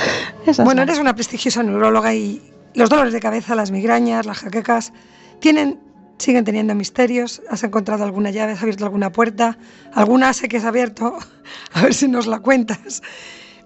[0.64, 2.42] bueno, eres una prestigiosa neuróloga y
[2.76, 4.92] los dolores de cabeza, las migrañas, las jaquecas,
[5.40, 5.80] tienen,
[6.18, 7.42] siguen teniendo misterios.
[7.50, 8.52] ¿Has encontrado alguna llave?
[8.52, 9.58] ¿Has abierto alguna puerta?
[9.92, 11.18] ¿Alguna sé que has abierto?
[11.72, 13.02] A ver si nos la cuentas.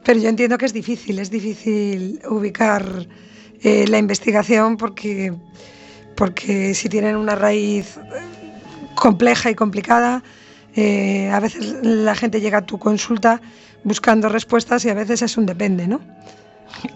[0.04, 3.06] Pero yo entiendo que es difícil, es difícil ubicar
[3.62, 5.34] eh, la investigación porque,
[6.16, 7.98] porque si tienen una raíz
[8.94, 10.22] compleja y complicada,
[10.74, 13.40] eh, a veces la gente llega a tu consulta
[13.84, 16.00] buscando respuestas y a veces es un depende, ¿no?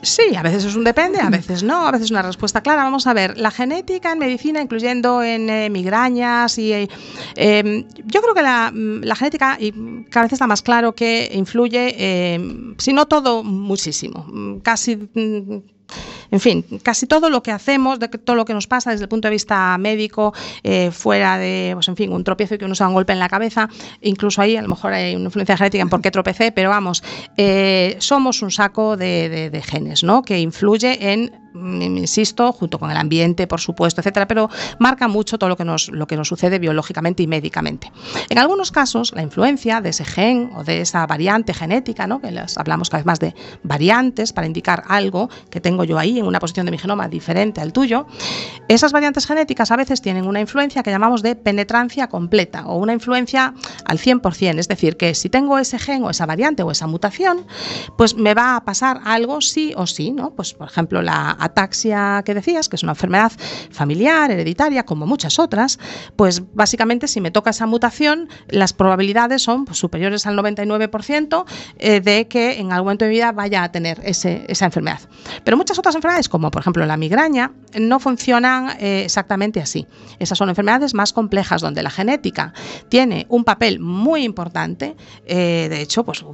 [0.03, 2.85] Sí, a veces es un depende, a veces no, a veces es una respuesta clara.
[2.85, 6.89] Vamos a ver, la genética en medicina, incluyendo en eh, migrañas y eh,
[7.37, 11.31] em, yo creo que la, mm, la, genética y cada vez está más claro que
[11.33, 15.74] influye, em, si no todo, muchísimo, mm, casi mm,
[16.31, 19.09] en fin, casi todo lo que hacemos, de todo lo que nos pasa desde el
[19.09, 22.83] punto de vista médico, eh, fuera de, pues en fin, un tropiezo que uno se
[22.83, 23.69] da un golpe en la cabeza,
[24.01, 27.03] incluso ahí a lo mejor hay una influencia genética en por qué tropecé, pero vamos,
[27.37, 30.23] eh, somos un saco de, de genes, ¿no?
[30.23, 35.49] Que influye en insisto, junto con el ambiente, por supuesto, etcétera, pero marca mucho todo
[35.49, 37.93] lo que nos, lo que nos sucede biológicamente y médicamente.
[38.29, 42.21] En algunos casos, la influencia de ese gen o de esa variante genética, ¿no?
[42.21, 46.19] que les hablamos cada vez más de variantes para indicar algo que tengo yo ahí
[46.19, 48.07] en una posición de mi genoma diferente al tuyo,
[48.69, 52.93] esas variantes genéticas a veces tienen una influencia que llamamos de penetrancia completa o una
[52.93, 56.87] influencia al 100%, es decir, que si tengo ese gen o esa variante o esa
[56.87, 57.47] mutación,
[57.97, 60.31] pues me va a pasar algo sí o sí, ¿no?
[60.31, 63.33] Pues por ejemplo la ataxia que decías, que es una enfermedad
[63.71, 65.79] familiar, hereditaria, como muchas otras,
[66.17, 71.45] pues básicamente si me toca esa mutación, las probabilidades son pues, superiores al 99%
[71.79, 75.01] eh, de que en algún momento de mi vida vaya a tener esa enfermedad.
[75.45, 79.87] Pero muchas otras enfermedades, como por ejemplo la migraña, no funcionan eh, exactamente así.
[80.19, 82.53] Esas son enfermedades más complejas donde la genética
[82.89, 84.97] tiene un papel muy importante.
[85.27, 86.25] Eh, de hecho, pues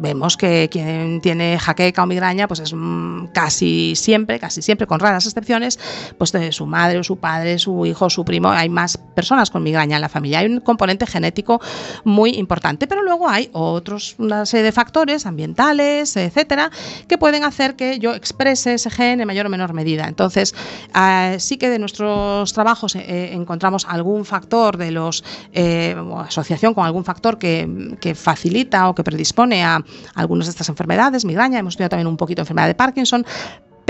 [0.00, 4.98] vemos que quien tiene jaqueca o migraña, pues es mm, casi siempre, casi siempre, con
[4.98, 5.78] raras excepciones,
[6.18, 9.96] pues su madre o su padre, su hijo, su primo, hay más personas con migraña
[9.96, 10.40] en la familia.
[10.40, 11.60] Hay un componente genético
[12.04, 16.70] muy importante, pero luego hay otros, una serie de factores ambientales, etcétera,
[17.06, 20.06] que pueden hacer que yo exprese ese gen en mayor o menor medida.
[20.06, 20.54] Entonces,
[20.94, 25.94] ah, sí que de nuestros trabajos eh, eh, encontramos algún factor de los, eh,
[26.26, 29.84] asociación con algún factor que, que facilita o que predispone a
[30.14, 33.24] algunas de estas enfermedades, migraña, hemos estudiado también un poquito enfermedad de Parkinson,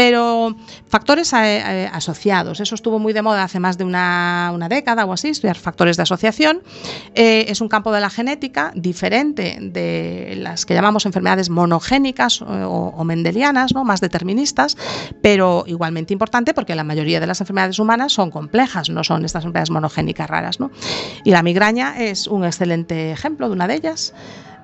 [0.00, 0.56] pero
[0.88, 2.58] factores eh, eh, asociados.
[2.60, 6.04] Eso estuvo muy de moda hace más de una, década o así, estudiar factores de
[6.04, 6.62] asociación.
[7.14, 13.04] Eh, es un campo de la genética diferente de las que llamamos enfermedades monogénicas o,
[13.04, 13.84] mendelianas, ¿no?
[13.84, 14.78] más deterministas,
[15.20, 19.44] pero igualmente importante porque la mayoría de las enfermedades humanas son complejas, no son estas
[19.44, 20.56] enfermedades monogénicas raras.
[21.24, 24.14] Y la migraña es un excelente ejemplo de una de ellas.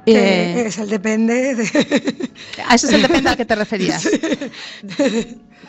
[0.06, 2.30] Eh, es el depende de...
[2.68, 4.08] ¿A ese es el depende al que te referías?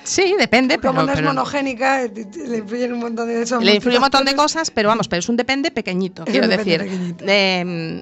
[0.07, 0.77] Sí, depende.
[0.77, 4.71] Como no es monogénica, le influyen un montón de Le influye un montón de cosas,
[4.71, 6.87] pero vamos, pero es un depende pequeñito, quiero decir.
[7.27, 8.01] Em,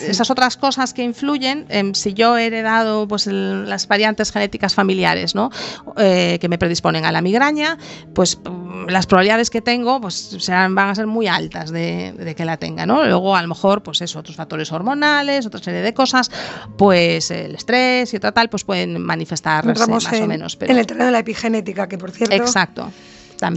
[0.00, 5.34] esas otras cosas que influyen, em, si yo he heredado pues, las variantes genéticas familiares
[5.34, 5.50] ¿no?
[5.96, 7.78] Eh, que me predisponen a la migraña,
[8.14, 12.44] pues mm, las probabilidades que tengo pues, serán, van a ser muy altas de, que
[12.44, 12.86] la tenga.
[12.86, 13.04] ¿no?
[13.04, 16.30] Luego, a lo mejor, pues eso, otros factores hormonales, otra serie de cosas,
[16.76, 20.56] pues el estrés y otra tal, pues pueden manifestarse más o menos.
[20.56, 20.72] Pero...
[20.72, 22.34] En el terreno de la epigenética, que por cierto.
[22.34, 22.90] Exacto.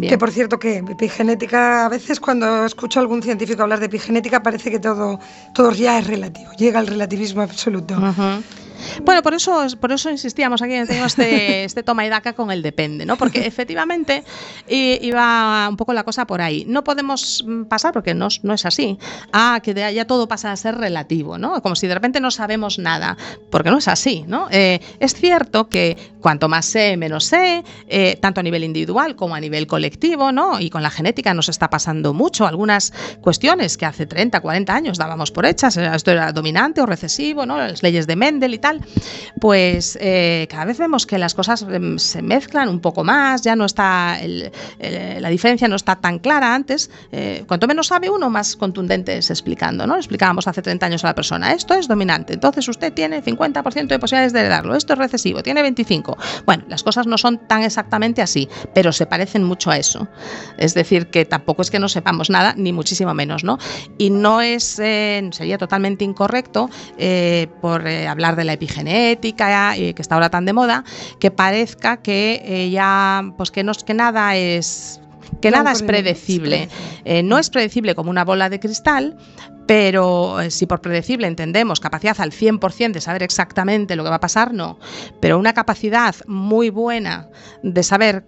[0.10, 4.44] Que por cierto, que epigenética, a veces cuando escucho a algún científico hablar de epigenética
[4.44, 5.20] parece que todo,
[5.54, 7.96] todo ya es relativo, llega al relativismo absoluto.
[9.04, 12.62] Bueno, por eso, por eso insistíamos aquí, tenemos este, este toma y daca con el
[12.62, 13.18] depende, ¿no?
[13.18, 14.24] Porque efectivamente
[14.68, 16.66] iba un poco la cosa por ahí.
[16.68, 18.98] No podemos pasar, porque no, no es así,
[19.32, 21.62] a que ya todo pasa a ser relativo, ¿no?
[21.62, 23.18] Como si de repente no sabemos nada,
[23.50, 24.48] porque no es así, ¿no?
[24.52, 29.36] Eh, es cierto que cuanto más sé, menos sé, eh, tanto a nivel individual como
[29.36, 30.60] a nivel colectivo, ¿no?
[30.60, 32.46] Y con la genética nos está pasando mucho.
[32.46, 37.46] Algunas cuestiones que hace 30, 40 años dábamos por hechas, esto era dominante o recesivo,
[37.46, 37.58] ¿no?
[37.58, 38.71] Las leyes de Mendel y tal
[39.40, 43.56] pues eh, cada vez vemos que las cosas em, se mezclan un poco más, ya
[43.56, 44.18] no está,
[44.80, 46.90] la diferencia no está tan clara antes.
[47.12, 49.96] Eh, cuanto menos sabe uno, más contundente es explicando, ¿no?
[49.96, 54.00] Explicábamos hace 30 años a la persona, esto es dominante, entonces usted tiene 50% de
[54.00, 56.18] posibilidades de heredarlo, esto es recesivo, tiene 25.
[56.46, 60.08] Bueno, las cosas no son tan exactamente así, pero se parecen mucho a eso.
[60.58, 63.58] Es decir, que tampoco es que no sepamos nada, ni muchísimo menos, ¿no?
[63.98, 69.96] Y no es, eh, sería totalmente incorrecto eh, por eh, hablar de la epigenética, que
[69.98, 70.84] está ahora tan de moda,
[71.20, 75.00] que parezca que ya, pues que, no, que nada es
[75.42, 76.68] que nada es predecible.
[77.24, 79.18] no es predecible como una bola de cristal,
[79.66, 84.20] pero si por predecible entendemos capacidad al 100% de saber exactamente lo que va a
[84.20, 84.78] pasar, no.
[85.22, 87.30] Pero una capacidad muy buena
[87.64, 88.26] de saber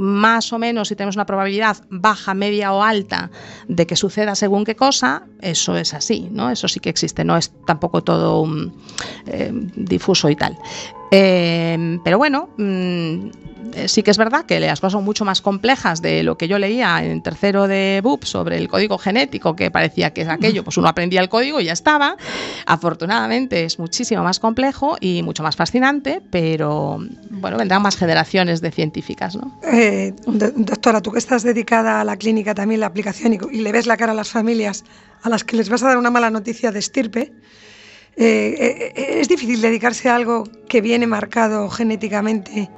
[0.00, 3.30] más o menos si tenemos una probabilidad baja, media o alta
[3.68, 6.50] de que suceda según qué cosa, eso es así, ¿no?
[6.50, 8.48] Eso sí que existe, no es tampoco todo
[9.26, 10.56] eh, difuso y tal.
[11.10, 13.28] Eh, pero bueno, mm,
[13.74, 16.48] eh, sí que es verdad que las cosas son mucho más complejas de lo que
[16.48, 20.64] yo leía en tercero de BUP sobre el código genético, que parecía que es aquello,
[20.64, 22.16] pues uno aprendía el código y ya estaba.
[22.66, 26.98] Afortunadamente es muchísimo más complejo y mucho más fascinante, pero
[27.30, 29.36] bueno, vendrán más generaciones de científicas.
[29.36, 29.58] ¿no?
[29.72, 33.86] Eh, doctora, tú que estás dedicada a la clínica también, la aplicación, y, le ves
[33.86, 34.84] la cara a las familias
[35.22, 37.32] a las que les vas a dar una mala noticia de estirpe,
[38.16, 42.68] eh, es difícil dedicarse a algo que viene marcado genéticamente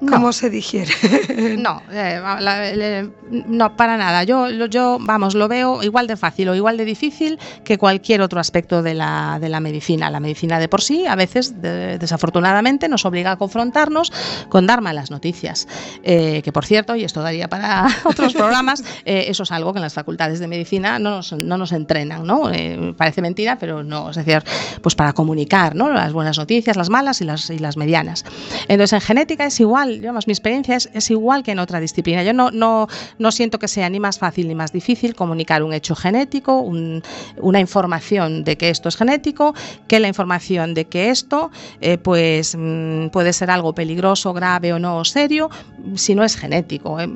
[0.00, 0.92] ¿Cómo se digiere?
[1.58, 4.24] no, eh, no, para nada.
[4.24, 8.40] Yo, yo, vamos, lo veo igual de fácil o igual de difícil que cualquier otro
[8.40, 10.10] aspecto de la, de la medicina.
[10.10, 14.12] La medicina de por sí, a veces, desafortunadamente, nos obliga a confrontarnos
[14.48, 15.66] con dar malas noticias.
[16.02, 19.78] Eh, que, por cierto, y esto daría para otros programas, eh, eso es algo que
[19.78, 22.50] en las facultades de medicina no nos, no nos entrenan, ¿no?
[22.96, 24.10] parece mentira, pero no.
[24.10, 24.42] Es decir,
[24.82, 25.90] pues para comunicar, ¿no?
[25.90, 28.24] Las buenas noticias, las malas y las, y las medianas.
[28.68, 32.22] Entonces, en genética es igual mi experiencia es, igual que en otra disciplina.
[32.22, 35.72] Yo no, no, no, siento que sea ni más fácil ni más difícil comunicar un
[35.72, 39.54] hecho genético, una información de que esto es genético,
[39.88, 44.78] que la información de que esto eh, pues, mm, puede ser algo peligroso, grave o
[44.78, 45.50] no o serio,
[45.94, 47.00] si no es genético.
[47.00, 47.08] Eh,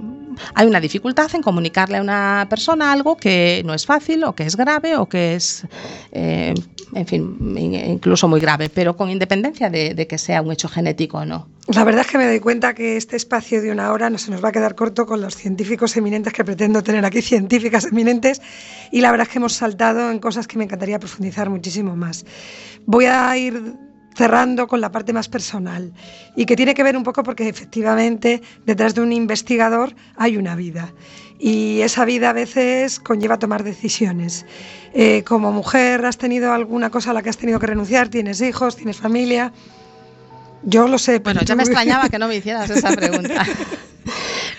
[0.55, 4.45] hay una dificultad en comunicarle a una persona algo que no es fácil o que
[4.45, 5.65] es grave o que es,
[6.13, 6.55] eh,
[6.95, 11.19] en fin, incluso muy grave, pero con independencia de, de que sea un hecho genético
[11.19, 11.49] o no.
[11.69, 14.31] La verdad es que me doy cuenta que este espacio de una hora no se
[14.31, 18.41] nos va a quedar corto con los científicos eminentes que pretendo tener aquí, científicas eminentes,
[18.91, 22.25] y la verdad es que hemos saltado en cosas que me encantaría profundizar muchísimo más.
[22.87, 23.88] Voy a ir
[24.19, 25.93] cerrando con la parte más personal
[26.35, 30.57] y que tiene que ver un poco porque efectivamente detrás de un investigador hay una
[30.57, 30.93] vida
[31.39, 34.45] y esa vida a veces conlleva tomar decisiones.
[34.93, 38.41] Eh, como mujer has tenido alguna cosa a la que has tenido que renunciar, tienes
[38.41, 39.53] hijos, tienes familia.
[40.65, 41.21] Yo lo sé.
[41.21, 43.47] Bueno, ya me extrañaba que no me hicieras esa pregunta.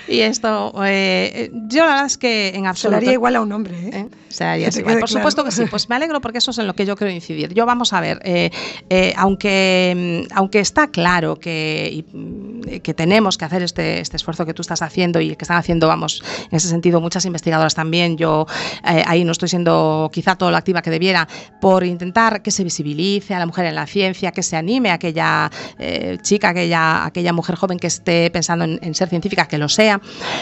[0.10, 3.06] Y esto, eh, yo la verdad es que en absoluto.
[3.06, 3.92] Se igual a un hombre, ¿eh?
[3.94, 4.08] ¿Eh?
[4.30, 5.00] Se igual.
[5.00, 5.66] Por supuesto que sí.
[5.70, 7.54] Pues me alegro porque eso es en lo que yo quiero incidir.
[7.54, 8.20] Yo vamos a ver,
[9.16, 12.04] aunque, aunque está claro que,
[12.82, 15.88] que tenemos que hacer este, este esfuerzo que tú estás haciendo y que están haciendo,
[15.88, 18.18] vamos, en ese sentido, muchas investigadoras también.
[18.18, 18.48] Yo
[18.84, 21.28] ahí no estoy siendo quizá todo lo activa que debiera
[21.62, 24.96] por intentar que se visibilice a la mujer en la ciencia, que se anime a
[24.96, 25.52] aquella
[26.24, 29.99] chica, aquella, aquella mujer joven que esté pensando en ser científica, que lo sea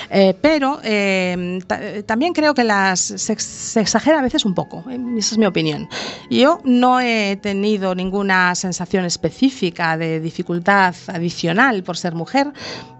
[0.09, 1.61] eh, pero eh,
[2.05, 5.87] también creo que las, se, exagera a veces un poco, eh, esa es mi opinión.
[6.29, 12.51] Yo no he tenido ninguna sensación específica de dificultad adicional por ser mujer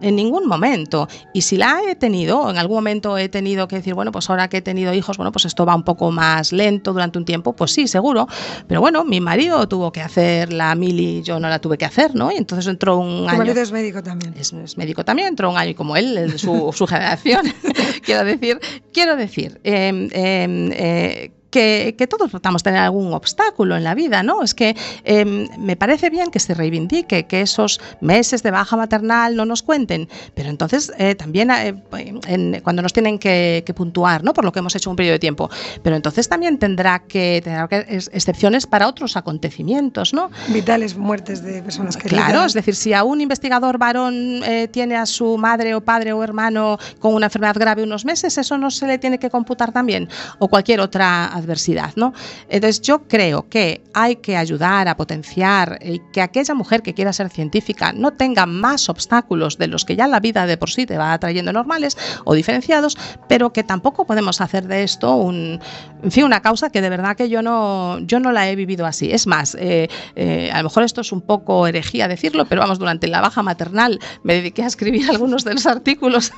[0.02, 1.08] en ningún momento.
[1.34, 4.48] Y si la he tenido, en algún momento he tenido que decir, bueno, pues ahora
[4.48, 7.54] que he tenido hijos, bueno, pues esto va un poco más lento durante un tiempo,
[7.54, 8.28] pues sí, seguro.
[8.68, 12.16] Pero bueno, mi marido tuvo que hacer la mili, yo no la tuve que hacer,
[12.16, 12.32] ¿no?
[12.32, 13.32] Y entonces entró un año.
[13.32, 14.34] Tu marido es médico también.
[14.38, 17.54] Es, médico también, entró un año como él, el de su, su generación.
[18.06, 18.60] quiero decir,
[18.94, 24.44] quiero decir, eh, eh, que, todos tratamos de tener algún obstáculo en la vida, ¿no?
[24.44, 29.36] Es que em, me parece bien que se reivindique, que esos meses de baja maternal
[29.36, 34.34] no nos cuenten, pero entonces eh, también eh, cuando nos tienen que, puntuar, ¿no?
[34.34, 35.50] Por lo que hemos hecho un periodo de tiempo,
[35.84, 37.68] pero entonces también tendrá que tener
[38.12, 40.32] excepciones para otros acontecimientos, ¿no?
[40.48, 42.26] Vitales muertes de personas queridas.
[42.26, 46.14] Claro, es decir, si a un investigador varón eh, tiene a su madre o padre
[46.14, 49.72] o hermano con una enfermedad grave unos meses, eso no se le tiene que computar
[49.72, 51.94] también, o cualquier otra adversidad.
[51.96, 52.14] ¿no?
[52.50, 57.14] Entonces yo creo que hay que ayudar a potenciar y que aquella mujer que quiera
[57.14, 60.86] ser científica no tenga más obstáculos de los que ya la vida de por sí
[60.86, 62.98] te va trayendo normales o diferenciados,
[63.28, 65.60] pero que tampoco podemos hacer de esto un,
[66.04, 68.86] en fin, una causa que de verdad que yo no, yo no la he vivido
[68.86, 69.12] así.
[69.12, 72.80] Es más, eh, eh, a lo mejor esto es un poco herejía decirlo, pero vamos,
[72.80, 76.32] durante la baja maternal me dediqué a escribir algunos de los artículos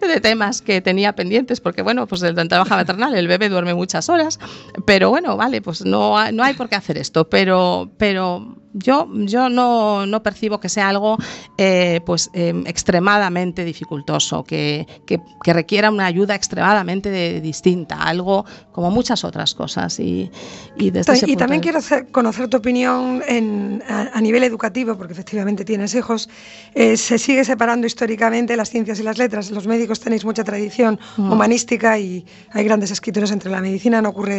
[0.00, 3.74] de temas que tenía pendientes, porque bueno, pues durante la baja maternal el bebé duerme
[3.74, 4.39] muchas horas,
[4.86, 9.48] pero bueno, vale, pues no, no hay por qué hacer esto, pero, pero yo, yo
[9.48, 11.16] no, no, percibo que sea algo
[11.58, 19.24] eh, pues, eh, extremadamente dificultoso, que, que, requiera una ayuda extremadamente distinta, algo como muchas
[19.24, 19.98] otras cosas.
[19.98, 20.30] Y,
[20.76, 21.80] y, desde y también quiero
[22.12, 26.28] conocer tu opinión en, a, nivel educativo, porque efectivamente tienes hijos.
[26.74, 29.50] Eh, se sigue separando históricamente las ciencias y las letras.
[29.50, 31.32] Los médicos tenéis mucha tradición mm.
[31.32, 34.29] humanística y hay grandes escritores entre la medicina, no ocurre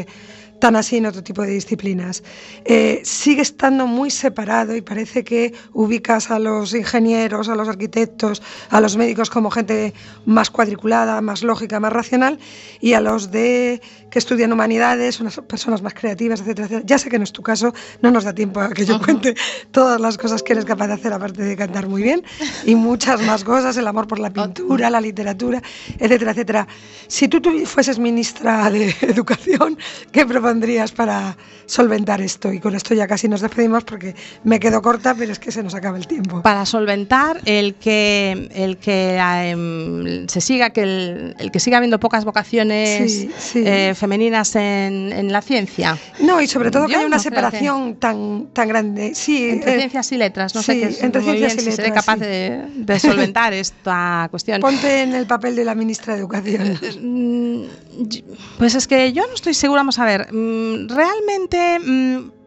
[0.62, 2.24] tan así en otro tipo de disciplinas.
[2.64, 8.42] Eh, sigue estando muy separado y parece que ubicas a los ingenieros, a los arquitectos,
[8.70, 9.94] a los médicos como gente
[10.26, 12.39] más cuadriculada, más lógica, más racional,
[12.80, 13.82] y a los de
[14.12, 17.74] que estudian humanidades, unas personas más creativas, etcétera, Ya sé que no es tu caso,
[18.01, 19.36] no nos da tiempo a que yo cuente
[19.72, 22.24] todas las cosas que eres capaz de hacer, aparte de cantar muy bien,
[22.66, 25.62] y muchas más cosas, el amor por la pintura, la literatura,
[25.97, 26.68] etcétera, etcétera.
[27.07, 29.78] Si tú, fueses ministra de Educación,
[30.12, 32.51] ¿qué propondrías para solventar esto?
[32.51, 35.64] Y con esto ya casi nos despedimos porque me quedo corta, pero es que se
[35.64, 36.41] nos acaba el tiempo.
[36.41, 42.26] Para solventar el que, el que em, se siga, que el, que siga habiendo pocas
[42.26, 45.95] vocaciones eh, femeninas en, la ciencia.
[46.20, 49.14] No, y sobre todo que hay una separación tan, tan grande.
[49.14, 51.91] Sí, entre eh, ciencias y letras, no sé qué es entre ciencias y letras, seré
[51.91, 54.60] capaz de, solventar esta cuestión.
[54.68, 56.80] Ponte en el papel de la ministra de Educación.
[56.99, 57.64] Mm,
[58.58, 62.41] pues es que yo no estoy segura, vamos a ver, mm, realmente mm,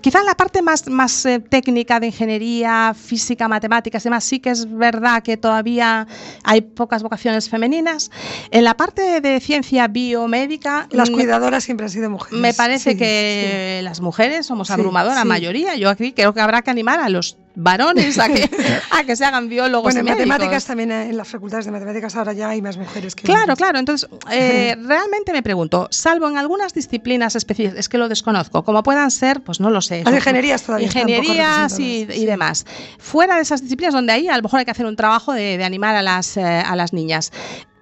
[0.00, 4.40] quizá en la parte más, más eh, técnica de ingeniería, física, matemáticas y demás, sí
[4.40, 6.06] que es verdad que todavía
[6.44, 8.10] hay pocas vocaciones femeninas.
[8.50, 10.86] En la parte de ciencia biomédica...
[10.90, 12.40] Las cuidadoras siempre han sido mujeres.
[12.40, 15.76] Me parece que las mujeres somos abrumadora mayoría.
[15.76, 18.48] Yo aquí creo que habrá que animar a los varones a que,
[18.90, 19.94] a que se hagan biólogos.
[19.94, 23.24] Bueno, en matemáticas también, en las facultades de matemáticas ahora ya hay más mujeres que
[23.24, 23.78] Claro, claro.
[23.78, 28.82] Entonces, eh, realmente me pregunto, salvo en algunas disciplinas específicas, es que lo desconozco, como
[28.82, 30.02] puedan ser, pues no lo sé.
[30.04, 30.86] Las ingenierías todavía.
[30.86, 32.66] Ingenierías y, y, demás.
[32.98, 35.58] Fuera de esas disciplinas donde ahí a lo mejor hay que hacer un trabajo de,
[35.58, 37.32] de animar a las, eh, a las niñas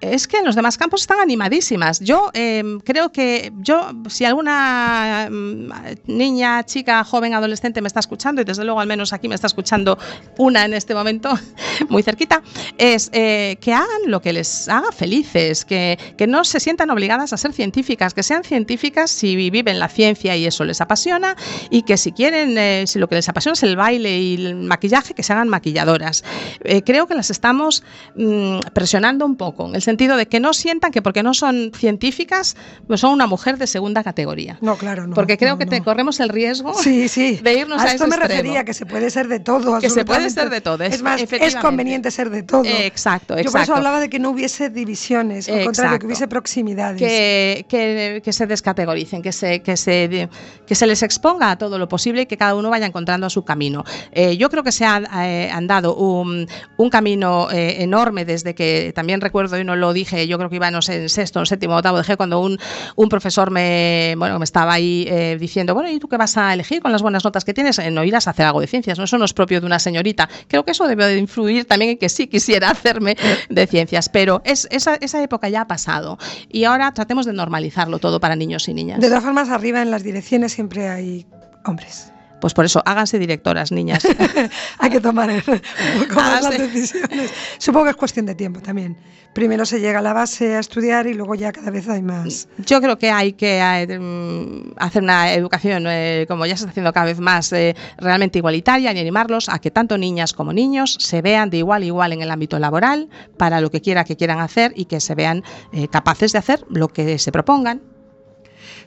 [0.01, 2.01] es que en los demás campos están animadísimas.
[2.01, 5.70] Yo em, creo que yo, si alguna mm,
[6.07, 9.46] niña, chica, joven, adolescente me está escuchando, y desde luego al menos aquí me está
[9.46, 9.99] escuchando
[10.36, 11.30] una en este momento,
[11.88, 12.42] muy cerquita,
[12.76, 17.32] es eh, que hagan lo que les haga felices, que, que, no se sientan obligadas
[17.32, 21.36] a ser científicas, que sean científicas si viven la ciencia y eso les apasiona,
[21.70, 24.55] y que si quieren, eh, si lo que les apasiona es el baile y el
[24.57, 26.22] maquillaje, que se hagan maquilladoras.
[26.64, 27.82] Eh, creo que las estamos
[28.14, 29.66] mm, presionando un poco.
[29.66, 33.26] En el sentido de que no sientan que porque no son científicas, pues son una
[33.26, 34.59] mujer de segunda categoría.
[34.61, 35.14] No, claro, no.
[35.14, 37.41] Porque creo que te corremos el riesgo sí, sí.
[37.43, 39.80] de irnos a, a esto me refería, que se puede ser de todo.
[39.80, 40.84] Que se puede ser de todo.
[40.84, 42.64] Es, más, es conveniente ser de todo.
[42.64, 43.43] exacto, exacto.
[43.43, 46.99] Yo por eso hablaba de que no hubiese divisiones, al contrario, que hubiese proximidades.
[46.99, 50.28] Que, que, que, se descategoricen, que se, que, se,
[50.66, 53.30] que se les exponga a todo lo posible y que cada uno vaya encontrando a
[53.30, 53.84] su camino.
[54.12, 58.93] Eh, yo creo que se ha eh, andado un, un camino eh, enorme desde que
[58.95, 61.46] también recuerdo y no lo dije, yo creo que iba, no sé, en sexto, en
[61.46, 62.58] séptimo, octavo de G, cuando un,
[62.96, 66.52] un profesor me, bueno, me estaba ahí eh, diciendo, bueno, ¿y tú qué vas a
[66.52, 67.78] elegir con las buenas notas que tienes?
[67.78, 69.04] Eh, no irás a hacer algo de ciencias, ¿no?
[69.04, 70.28] Eso no es propio de una señorita.
[70.48, 73.16] Creo que eso debe de influir también en que sí quisiera hacerme
[73.48, 76.18] de ciencias, pero es, esa, esa época ya ha pasado
[76.48, 79.00] y ahora tratemos de normalizarlo todo para niños y niñas.
[79.00, 81.26] De todas formas, arriba en las direcciones siempre hay
[81.64, 82.12] hombres.
[82.41, 84.07] Pues por eso, háganse directoras, niñas.
[84.78, 87.32] Hay que tomar las decisiones.
[87.59, 88.97] Supongo que es cuestión de tiempo también.
[89.34, 92.49] Primero se llega a la base a estudiar y luego ya cada vez hay más.
[92.66, 96.70] Yo creo que hay que eh, mm, hacer una educación, eh, como ya se está
[96.70, 100.97] haciendo cada vez más, eh, realmente igualitaria y animarlos a que tanto niñas como niños
[100.99, 104.16] se vean de igual a igual en el ámbito laboral para lo que quiera que
[104.16, 105.45] quieran hacer y que se vean
[105.91, 107.82] capaces de hacer lo que se propongan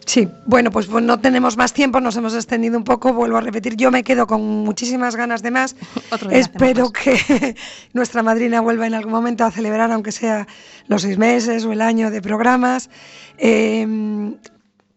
[0.05, 3.75] Sí, bueno, pues, no tenemos más tiempo, nos hemos extendido un poco, vuelvo a repetir,
[3.75, 5.75] yo me quedo con muchísimas ganas de más.
[6.31, 7.55] Espero que
[7.93, 10.47] nuestra madrina vuelva en algún momento a celebrar, aunque sea
[10.87, 12.89] los seis meses o el año de programas.
[13.37, 14.35] Em,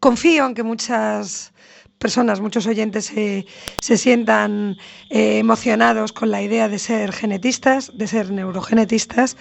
[0.01, 1.53] confío en que muchas
[1.99, 4.77] personas, muchos oyentes se, sientan
[5.11, 9.37] eh, emocionados con la idea de ser genetistas, de ser neurogenetistas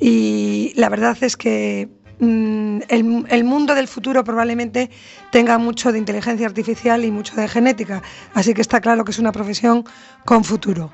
[0.00, 1.88] y la verdad es que
[2.18, 4.90] mm, el, mundo del futuro probablemente
[5.30, 8.02] tenga mucho de inteligencia artificial y mucho de genética,
[8.32, 9.84] así que está claro que es una profesión
[10.24, 10.90] con futuro.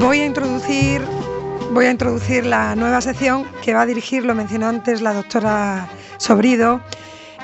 [0.00, 1.07] Voy a introducir
[1.78, 5.88] voy a introducir la nueva sección que va a dirigir, lo mencionó antes la doctora
[6.16, 6.80] Sobrido.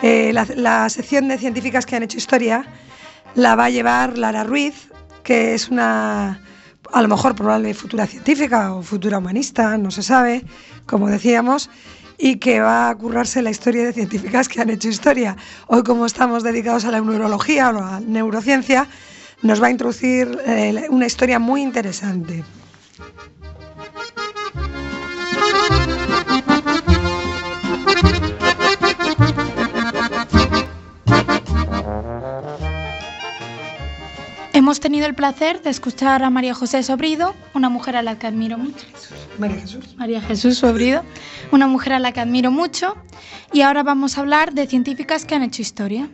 [0.03, 2.67] Eh, la, sección de científicas que han hecho historia
[3.37, 4.91] la va a llevar Lara Ruiz,
[5.23, 6.43] que es una,
[6.93, 10.45] a lo mejor probable futura científica o futura humanista, no se sabe,
[10.85, 11.71] como decíamos,
[12.19, 15.37] y que va a currarse la historia de científicas que han hecho historia.
[15.69, 18.89] Hoy, como estamos dedicados a la neurología o a la neurociencia,
[19.43, 22.43] nos va a introducir eh, una historia muy interesante.
[34.65, 38.27] Hemos tenido el placer de escuchar a María José Sobrido, una mujer a la que
[38.27, 38.87] admiro mucho.
[39.37, 39.95] María Jesús.
[39.99, 41.03] María Jesús Sobrido,
[41.53, 42.97] una mujer a la que admiro mucho.
[43.53, 46.09] Y ahora vamos a hablar de científicas que han hecho historia.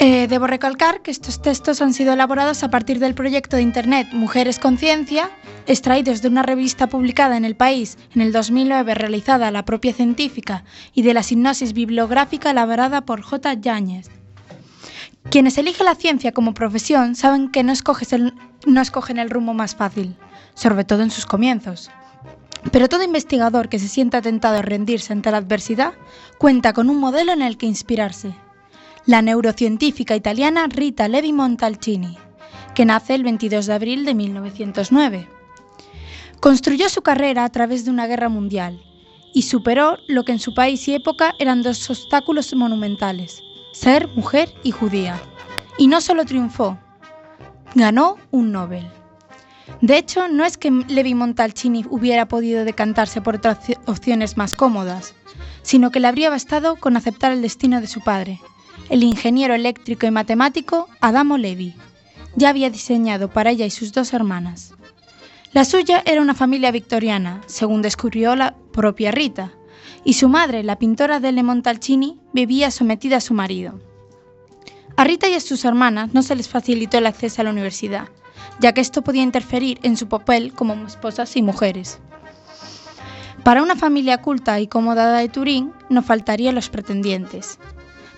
[0.00, 4.08] Eh, debo recalcar que estos textos han sido elaborados a partir del proyecto de Internet
[4.10, 5.30] Mujeres Conciencia,
[5.68, 9.92] extraídos de una revista publicada en el país en el 2009 realizada a la propia
[9.92, 13.54] científica y de la sinopsis bibliográfica elaborada por J.
[13.54, 14.21] Yáñez.
[15.30, 20.16] Quienes eligen la ciencia como profesión saben que no, escogen el rumbo más fácil,
[20.54, 21.90] sobre todo en sus comienzos.
[22.70, 25.94] Pero todo investigador que se sienta tentado a rendirse ante la adversidad
[26.38, 28.34] cuenta con un modelo en el que inspirarse
[29.04, 32.16] la neurocientífica italiana Rita Levi Montalcini,
[32.74, 35.28] que nace el 22 de abril de 1909.
[36.40, 38.80] Construyó su carrera a través de una guerra mundial
[39.34, 43.42] y superó lo que en su país y época eran dos obstáculos monumentales,
[43.72, 45.20] ser mujer y judía.
[45.78, 46.78] Y no solo triunfó,
[47.74, 48.88] ganó un Nobel.
[49.80, 55.14] De hecho, no es que Levi Montalcini hubiera podido decantarse por otras opciones más cómodas,
[55.62, 58.40] sino que le habría bastado con aceptar el destino de su padre,
[58.90, 61.74] el ingeniero eléctrico y matemático Adamo Levi.
[62.36, 64.74] Ya había diseñado para ella y sus dos hermanas.
[65.52, 69.52] La suya era una familia victoriana, según descubrió la propia Rita,
[70.04, 73.80] y su madre, la pintora Delle Montalcini, vivía sometida a su marido.
[74.96, 78.08] A Rita y a sus hermanas no se les facilitó el acceso a la universidad,
[78.60, 81.98] ya que esto podía interferir en su papel como esposas y mujeres.
[83.42, 87.58] Para una familia culta y acomodada de Turín no faltarían los pretendientes,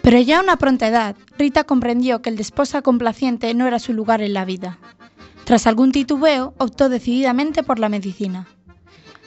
[0.03, 3.95] pero ya a una pronta edad, Rita comprendió que el de complaciente no era su
[3.95, 4.79] lugar en la vida.
[5.45, 8.47] Tras algún titubeo, optó decididamente por la medicina.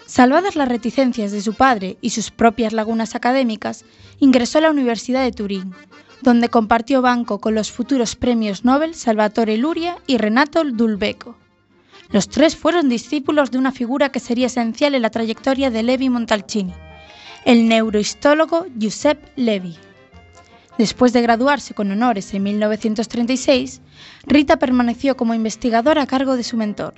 [0.08, 3.84] Salvadas las reticencias de su padre y sus propias lagunas académicas,
[4.20, 5.74] ingresó a la Universidad de Turín,
[6.22, 11.36] donde compartió banco con los futuros premios Nobel Salvatore Luria y Renato Dulbecco.
[12.10, 16.10] Los tres fueron discípulos de una figura que sería esencial en la trayectoria de Levi
[16.10, 16.74] Montalcini,
[17.44, 19.76] el neurohistólogo Giuseppe Levi.
[20.78, 23.82] Después de graduarse con honores en 1936,
[24.26, 26.94] Rita permaneció como investigadora a cargo de su mentor,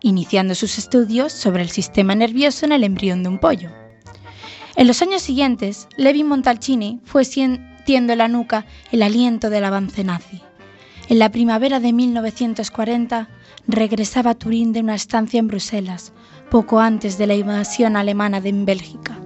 [0.00, 3.70] iniciando sus estudios sobre el sistema nervioso en el embrión de un pollo.
[4.76, 10.04] En los años siguientes, Levi Montalcini fue sintiendo en la nuca el aliento del avance
[10.04, 10.42] nazi.
[11.08, 13.28] En la primavera de 1940
[13.68, 16.12] regresaba a Turín de una estancia en Bruselas,
[16.50, 19.18] poco antes de la invasión alemana de Bélgica.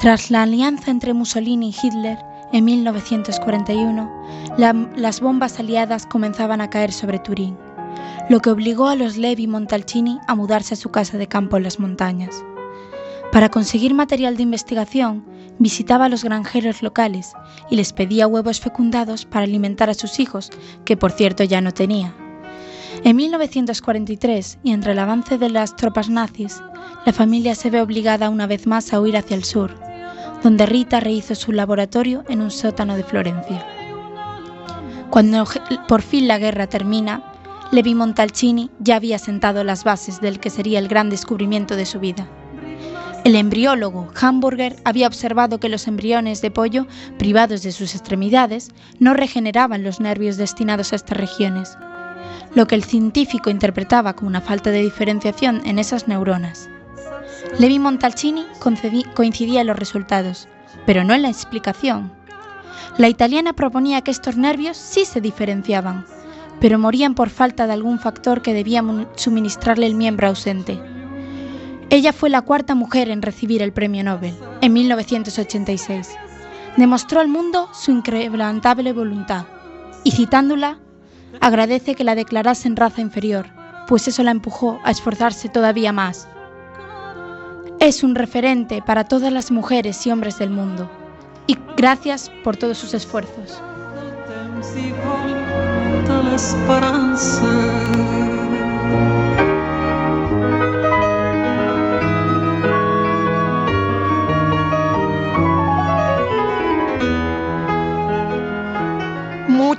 [0.00, 2.18] Tras la alianza entre Mussolini y Hitler,
[2.52, 4.58] en 1941,
[4.96, 7.56] las bombas aliadas comenzaban a caer sobre Turín,
[8.28, 11.64] lo que obligó a los Levi Montalcini a mudarse a su casa de campo en
[11.64, 12.44] las montañas.
[13.32, 15.24] Para conseguir material de investigación,
[15.58, 17.32] visitaba a los granjeros locales
[17.70, 20.50] y les pedía huevos fecundados para alimentar a sus hijos,
[20.84, 22.14] que por cierto ya no tenía.
[23.04, 26.60] En 1943, y entre el avance de las tropas nazis,
[27.06, 29.74] la familia se ve obligada una vez más a huir hacia el sur,
[30.42, 33.66] donde Rita rehizo su laboratorio en un sótano de Florencia.
[35.10, 35.44] Cuando
[35.88, 37.31] por fin la guerra termina,
[37.72, 42.00] Levi Montalcini ya había sentado las bases del que sería el gran descubrimiento de su
[42.00, 42.28] vida.
[43.24, 46.86] El embriólogo Hamburger había observado que los embriones de pollo,
[47.18, 51.78] privados de sus extremidades, no regeneraban los nervios destinados a estas regiones,
[52.54, 56.68] lo que el científico interpretaba como una falta de diferenciación en esas neuronas.
[57.58, 58.44] Levi Montalcini
[59.14, 60.46] coincidía en los resultados,
[60.84, 62.12] pero no en la explicación.
[62.98, 66.04] La italiana proponía que estos nervios sí se diferenciaban,
[66.60, 68.84] pero morían por falta de algún factor que debía
[69.16, 70.80] suministrarle el miembro ausente.
[71.90, 76.10] Ella fue la cuarta mujer en recibir el premio Nobel, en 1986.
[76.76, 79.44] Demostró al mundo su inquebrantable voluntad
[80.04, 80.78] y citándola,
[81.40, 83.46] agradece que la declarasen raza inferior,
[83.88, 86.28] pues eso la empujó a esforzarse todavía más.
[87.78, 90.90] Es un referente para todas las mujeres y hombres del mundo
[91.46, 93.60] y gracias por todos sus esfuerzos
[96.20, 97.48] la esperanza.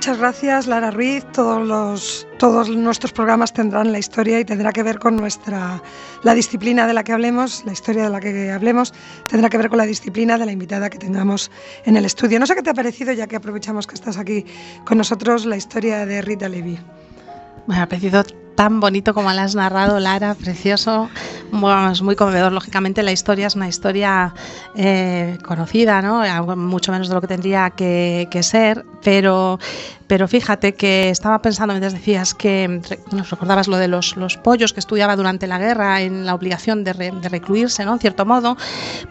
[0.04, 1.24] Muchas gracias, Lara Ruiz.
[1.32, 5.82] Todos, los, todos nuestros programas tendrán la historia y tendrá que ver con nuestra
[6.22, 8.92] la disciplina de la que hablemos, la historia de la que hablemos,
[9.26, 11.50] tendrá que ver con la disciplina de la invitada que tengamos
[11.86, 12.38] en el estudio.
[12.38, 14.44] No sé qué te ha parecido, ya que aprovechamos que estás aquí
[14.84, 16.78] con nosotros, la historia de Rita Levi.
[17.66, 18.24] Me ha parecido
[18.56, 21.08] tan bonito como la has narrado, Lara, precioso,
[21.54, 22.52] muy conmovedor.
[22.52, 24.34] Lógicamente la historia es una historia
[24.74, 26.22] eh, conocida, ¿no?
[26.56, 29.58] mucho menos de lo que tendría que, que ser, pero
[30.06, 32.80] pero fíjate que estaba pensando mientras decías que
[33.10, 36.84] nos recordabas lo de los, los, pollos que estudiaba durante la guerra en la obligación
[36.84, 37.94] de, recluirse, ¿no?
[37.94, 38.56] En cierto modo,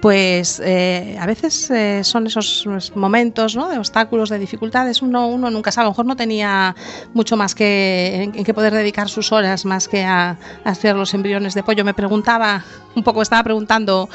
[0.02, 3.70] pues eh, a veces eh, son esos momentos, ¿no?
[3.70, 5.02] De obstáculos, de dificultades.
[5.02, 6.76] Uno, uno nunca sabe, a lo mejor no tenía
[7.14, 11.56] mucho más que en, que poder dedicar sus horas más que a, hacer los embriones
[11.56, 11.84] de pollo.
[11.84, 12.64] Me preguntaba,
[12.96, 14.10] un poco estaba preguntando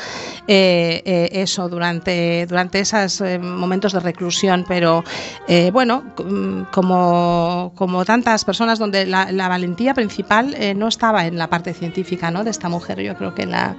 [0.46, 5.02] eh, eso durante, durante esos momentos de reclusión, pero
[5.72, 6.04] bueno,
[6.70, 12.30] como, como tantas personas donde la, valentía principal eh, no estaba en la parte científica
[12.30, 12.44] ¿no?
[12.44, 13.00] de esta mujer.
[13.00, 13.76] Yo creo que la,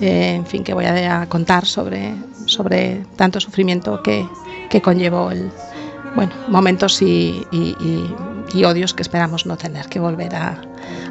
[0.00, 2.14] eh, en fin, que voy a, contar sobre,
[2.46, 4.26] sobre tanto sufrimiento que,
[4.68, 5.50] que conllevó el,
[6.14, 10.60] bueno, momentos y, y, odios que esperamos no tener que volver a,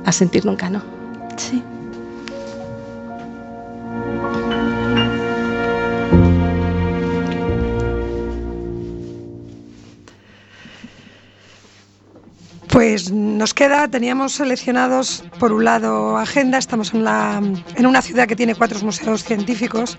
[0.05, 0.81] a sentir nunca, ¿no?
[1.35, 1.61] Sí.
[12.73, 17.39] Pues nos queda, teníamos seleccionados por un lado agenda, estamos en, la,
[17.75, 19.95] en una ciudad que tiene cuatro museos científicos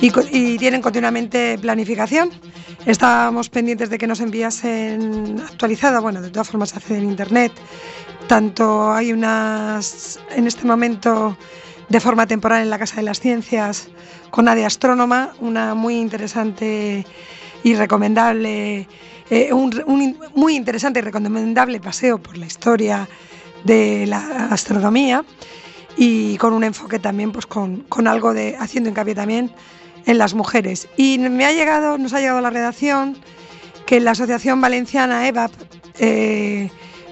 [0.00, 2.30] y, tienen continuamente planificación.
[2.86, 7.52] Estábamos pendientes de que nos enviasen actualizada, bueno, de todas formas se hace en internet.
[8.26, 11.36] Tanto hay unas, en este momento,
[11.90, 13.88] de forma temporal en la Casa de las Ciencias,
[14.30, 17.04] con Nadia Astrónoma, una muy interesante
[17.62, 18.88] y recomendable
[19.30, 23.08] eh, un, muy interesante y recomendable paseo por la historia
[23.64, 25.24] de la astronomía
[25.96, 29.50] y con un enfoque también pues con, algo de haciendo hincapié también
[30.06, 30.88] en las mujeres.
[30.96, 33.18] Y me ha llegado, nos ha llegado la redacción
[33.84, 35.52] que la Asociación Valenciana EVAP,
[35.98, 36.70] eh,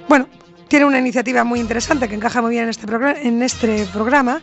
[0.08, 0.28] bueno,
[0.68, 2.86] tiene una iniciativa muy interesante que encaja muy bien en este,
[3.26, 4.40] en este programa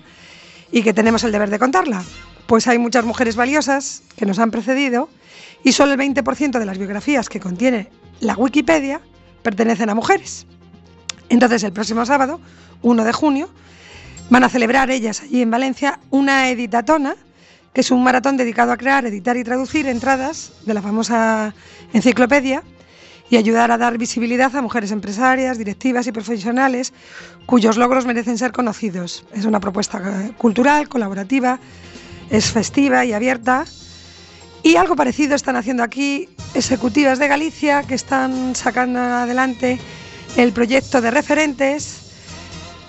[0.71, 2.03] y que tenemos el deber de contarla.
[2.45, 5.09] Pues hay muchas mujeres valiosas que nos han precedido
[5.63, 7.89] y solo el 20% de las biografías que contiene
[8.19, 9.01] la Wikipedia
[9.41, 10.45] pertenecen a mujeres.
[11.29, 12.39] Entonces, el próximo sábado,
[12.81, 13.49] 1 de junio,
[14.29, 17.15] van a celebrar ellas allí en Valencia una editatona,
[17.73, 21.55] que es un maratón dedicado a crear, editar y traducir entradas de la famosa
[21.93, 22.63] enciclopedia
[23.29, 26.93] y ayudar a dar visibilidad a mujeres empresarias, directivas y profesionales
[27.45, 29.25] cuyos logros merecen ser conocidos.
[29.33, 31.59] Es una propuesta cultural, colaborativa,
[32.29, 33.65] es festiva y abierta
[34.63, 39.77] y algo parecido están haciendo aquí ejecutivas de Galicia que están sacando adelante
[40.37, 42.03] el proyecto de referentes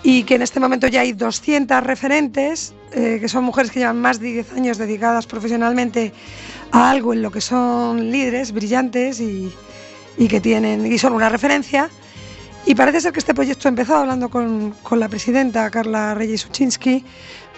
[0.05, 4.01] y que en este momento ya hay 200 referentes, eh, que son mujeres que llevan
[4.01, 6.13] más de 10 años dedicadas profesionalmente
[6.71, 9.53] a algo en lo que son líderes brillantes y,
[10.29, 11.91] que tienen y son una referencia.
[12.67, 17.05] Y parece ser que este proyecto empezó hablando con, con la presidenta Carla Reyes Uchinsky,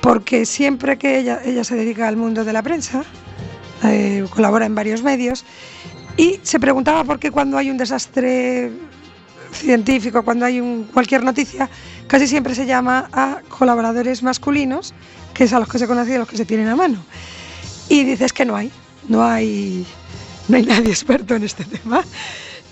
[0.01, 3.05] porque siempre que ella, ella se dedica al mundo de la prensa,
[3.85, 5.45] eh, colabora en varios medios,
[6.17, 8.71] y se preguntaba por qué cuando hay un desastre
[9.53, 11.69] científico, cuando hay un, cualquier noticia,
[12.07, 14.95] casi siempre se llama a colaboradores masculinos,
[15.35, 17.05] que es a los que se conocen y a los que se tienen a mano.
[17.89, 18.71] Y dices que no hay,
[19.09, 19.87] no hay,
[20.49, 22.03] no hay nadie experto en este tema.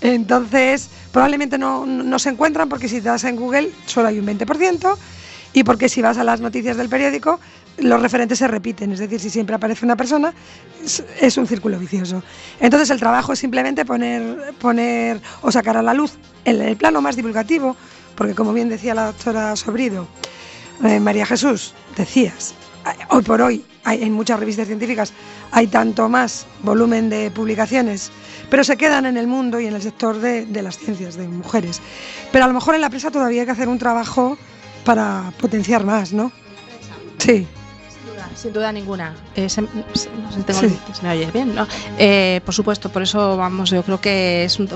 [0.01, 4.25] Entonces, probablemente no, no se encuentran porque si te das en Google solo hay un
[4.25, 4.97] 20%
[5.55, 7.39] y porque si vas a las noticias del periódico
[7.77, 10.33] los referentes se repiten, es decir, si siempre aparece una persona,
[11.19, 12.23] es, un círculo vicioso.
[12.59, 16.13] Entonces el trabajo es simplemente poner, poner o sacar a la luz
[16.45, 17.75] en el plano más divulgativo,
[18.15, 20.07] porque como bien decía la doctora Sobrido,
[20.85, 22.53] eh, María Jesús, decías,
[23.09, 25.11] hoy por hoy en muchas revistas científicas
[25.51, 28.11] hay tanto más volumen de publicaciones,
[28.49, 31.27] pero se quedan en el mundo y en el sector de, de las ciencias, de
[31.27, 31.81] mujeres.
[32.31, 34.37] Pero a lo mejor en la prensa todavía hay que hacer un trabajo
[34.85, 36.31] para potenciar más, ¿no?
[37.17, 37.45] Sí.
[38.35, 39.13] Sin duda ninguna.
[39.35, 40.77] Eh, se, tengo, sí.
[41.01, 41.65] me oye bien, ¿no?
[41.97, 44.67] Eh, por supuesto, por eso vamos, yo creo que es un,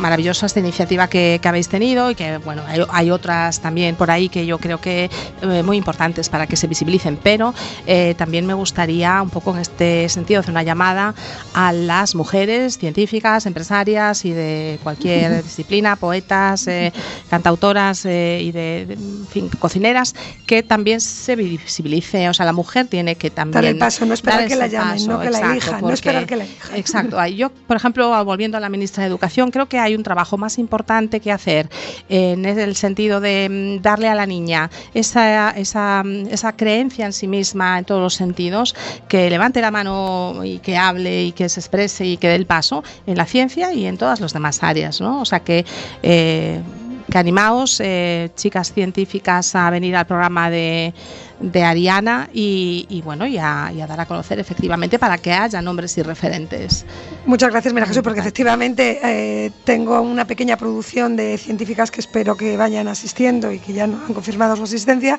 [0.00, 4.10] maravillosa esta iniciativa que, que, habéis tenido y que, bueno, hay, hay, otras también por
[4.10, 5.08] ahí que yo creo que
[5.42, 7.54] eh, muy importantes para que se visibilicen, pero
[7.86, 11.14] eh, también me gustaría un poco en este sentido hacer una llamada
[11.54, 16.92] a las mujeres científicas, empresarias y de cualquier disciplina, poetas, eh,
[17.30, 20.14] cantautoras y de, de en fin, cocineras,
[20.46, 23.52] que también se visibilice, o sea, la mujer tiene que también...
[23.52, 25.90] Dar el paso, no esperar que la llamen, paso, no que exacto, la elijan, no
[25.90, 26.76] esperar que la elijan.
[26.76, 27.26] Exacto.
[27.36, 30.56] Yo, por ejemplo, volviendo a la ministra de Educación, creo que hay un trabajo más
[30.56, 31.68] importante que hacer
[32.08, 37.78] en el sentido de darle a la niña esa, esa, esa creencia en sí misma
[37.78, 38.74] en todos los sentidos,
[39.08, 42.46] que levante la mano y que hable y que se exprese y que dé el
[42.46, 45.02] paso en la ciencia y en todas las demás áreas.
[45.02, 45.20] ¿no?
[45.20, 45.66] O sea que...
[46.02, 46.62] Eh,
[47.10, 50.92] que animaos, eh, chicas científicas, a venir al programa de,
[51.40, 55.32] de Ariana y, y bueno, y a, y a, dar a conocer efectivamente para que
[55.32, 56.84] haya nombres y referentes.
[57.26, 62.36] Muchas gracias, Mira Jesús, porque efectivamente eh, tengo una pequeña producción de científicas que espero
[62.36, 65.18] que vayan asistiendo y que ya han confirmado su asistencia,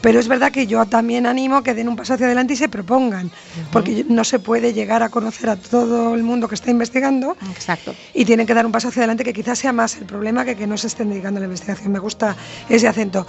[0.00, 2.68] pero es verdad que yo también animo que den un paso hacia adelante y se
[2.68, 3.70] propongan, uh -huh.
[3.72, 7.94] porque no se puede llegar a conocer a todo el mundo que está investigando Exacto.
[8.14, 10.56] y tienen que dar un paso hacia adelante que quizás sea más el problema que
[10.60, 11.90] que no se estén dedicando a la investigación.
[11.92, 12.36] Me gusta
[12.68, 13.26] ese acento.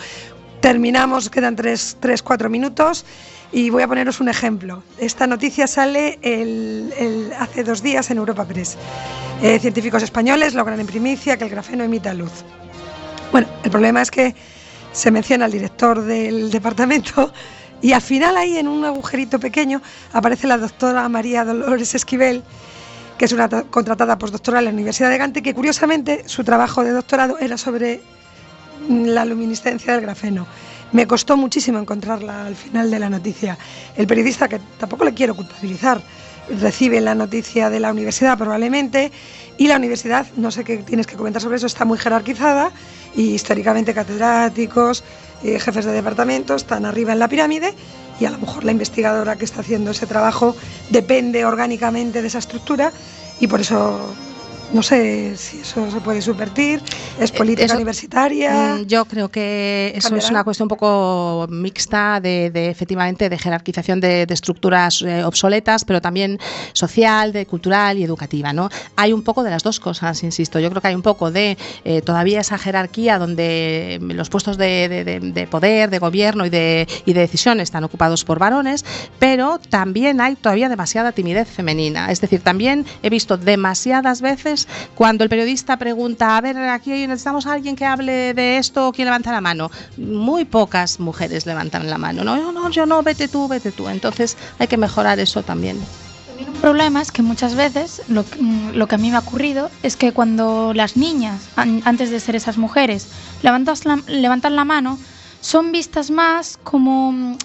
[0.62, 3.04] Terminamos, quedan 3-4 minutos
[3.52, 4.84] y voy a poneros un ejemplo.
[5.00, 6.20] Esta noticia sale
[7.40, 8.78] hace dos días en Europa Press.
[9.42, 12.32] Eh, científicos españoles logran en primicia que el grafeno emita luz.
[13.32, 14.36] Bueno, el problema es que
[14.92, 17.34] se menciona al director del departamento
[17.82, 19.82] y al final ahí en un agujerito pequeño
[20.14, 22.44] aparece la doctora María Dolores Esquivel,
[23.18, 26.92] que es una contratada postdoctoral en la Universidad de Gante, que curiosamente su trabajo de
[26.92, 28.00] doctorado era sobre
[28.90, 30.48] la luminiscencia del grafeno.
[30.92, 33.58] Me costó muchísimo encontrarla al final de la noticia.
[33.96, 36.02] El periodista, que tampoco le quiero culpabilizar,
[36.60, 39.12] recibe la noticia de la universidad probablemente
[39.58, 42.72] y la universidad, no sé qué tienes que comentar sobre eso, está muy jerarquizada
[43.16, 45.04] y históricamente catedráticos,
[45.44, 47.74] eh, jefes de departamento están arriba en la pirámide
[48.20, 50.56] y a lo mejor la investigadora que está haciendo ese trabajo
[50.90, 52.92] depende orgánicamente de esa estructura
[53.40, 54.14] y por eso
[54.74, 56.82] no sé si eso se puede subvertir,
[57.20, 58.78] es política eso, universitaria.
[58.80, 60.26] Mm, yo creo que eso ¿Cambiará?
[60.26, 65.24] es una cuestión un poco mixta de, de efectivamente de jerarquización de, de estructuras eh,
[65.24, 66.40] obsoletas, pero también
[66.74, 68.54] social, de cultural y educativa.
[68.54, 68.70] ¿no?
[68.96, 70.60] Hay un poco de las dos cosas, insisto.
[70.60, 75.22] Yo creo que hay un poco de eh, todavía esa jerarquía donde los puestos de,
[75.22, 78.86] de poder, de gobierno y de, y de decisión están ocupados por varones,
[79.20, 82.12] pero también hay todavía demasiada timidez femenina.
[82.12, 84.61] Es decir, también he visto demasiadas veces
[84.96, 89.06] cuando el periodista pregunta, a ver, aquí necesitamos a alguien que hable de esto, ¿quién
[89.06, 89.72] levanta la mano?
[89.98, 92.24] Muy pocas mujeres levantan la mano.
[92.24, 93.88] No, no, no yo no, vete tú, vete tú.
[93.90, 95.80] Entonces hay que mejorar eso también.
[96.28, 98.26] También un problema es que muchas veces lo,
[98.74, 102.36] lo, que a mí me ha ocurrido es que cuando las niñas, antes de ser
[102.36, 103.08] esas mujeres,
[103.42, 103.60] la,
[104.08, 104.98] levantan la mano,
[105.42, 107.38] son vistas más como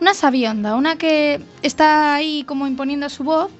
[0.00, 3.50] una sabionda, una que está ahí como imponiendo su voz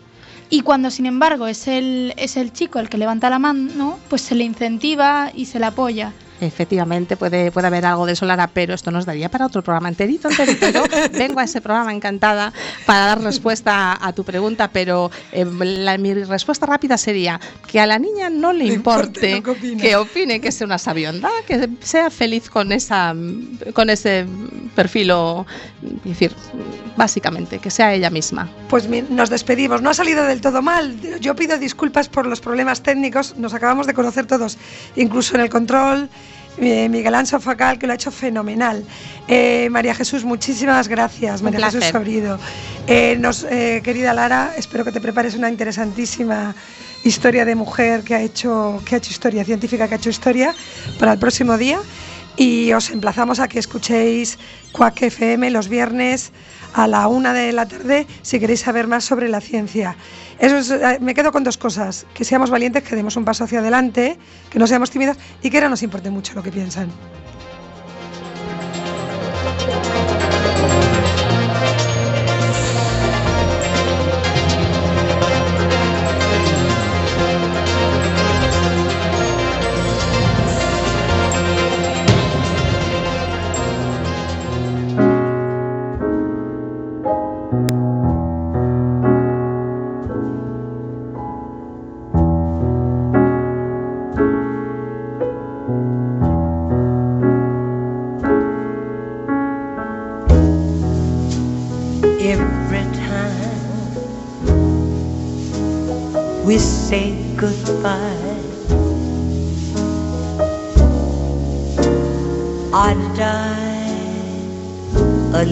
[0.53, 4.21] y cuando, sin embargo, es el, es el chico el que levanta la mano, pues
[4.21, 6.13] se le incentiva y se le apoya.
[6.43, 9.89] Efectivamente, puede, puede haber algo de eso, Lara, pero esto nos daría para otro programa
[9.89, 10.69] enterito, enterito.
[10.71, 10.83] Yo
[11.13, 12.53] vengo a ese programa encantada
[12.85, 17.79] para dar respuesta a, a tu pregunta, pero eh, la, mi respuesta rápida sería que
[17.79, 19.83] a la niña no le, le importe, importe que, opine.
[19.83, 23.15] que opine que sea una sabionda, que sea feliz con, esa,
[23.73, 24.27] con ese
[24.75, 25.47] perfil, o,
[25.99, 26.35] es decir,
[26.97, 28.51] básicamente, que sea ella misma.
[28.69, 29.81] Pues nos despedimos.
[29.81, 30.99] No ha salido del todo mal.
[31.21, 33.37] Yo pido disculpas por los problemas técnicos.
[33.37, 34.59] Nos acabamos de conocer todos,
[34.97, 36.09] incluso en el control.
[36.59, 38.85] Eh, Miguel Anso Facal, que lo ha hecho fenomenal.
[39.27, 41.41] Eh, María Jesús, muchísimas gracias.
[41.41, 41.81] Un María placer.
[41.81, 42.39] Jesús Sobrido.
[42.87, 46.55] Eh, nos, querida Lara, espero que te prepares una interesantísima
[47.05, 50.55] historia de mujer que ha hecho, que ha hecho historia, científica que ha hecho historia,
[50.99, 51.81] para el próximo día.
[52.37, 54.39] Y os emplazamos a que escuchéis
[54.73, 56.33] Quack FM los viernes
[56.73, 59.97] a la una de la tarde si queréis saber más sobre la ciencia.
[60.39, 63.45] Eso es, eh, me quedo con dos cosas, que seamos valientes, que demos un paso
[63.45, 64.19] hacia adelante,
[64.51, 66.91] que no seamos tímidos y que no nos importe mucho lo que piensan.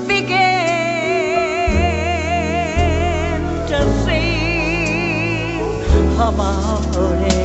[0.07, 0.29] begin
[3.67, 5.59] to sing
[6.15, 6.95] about
[7.33, 7.40] it.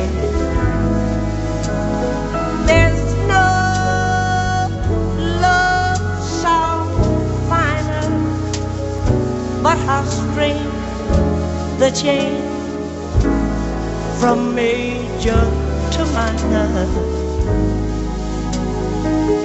[9.87, 10.69] How strange
[11.79, 12.43] the chain
[14.19, 15.43] from major
[15.95, 16.67] to minor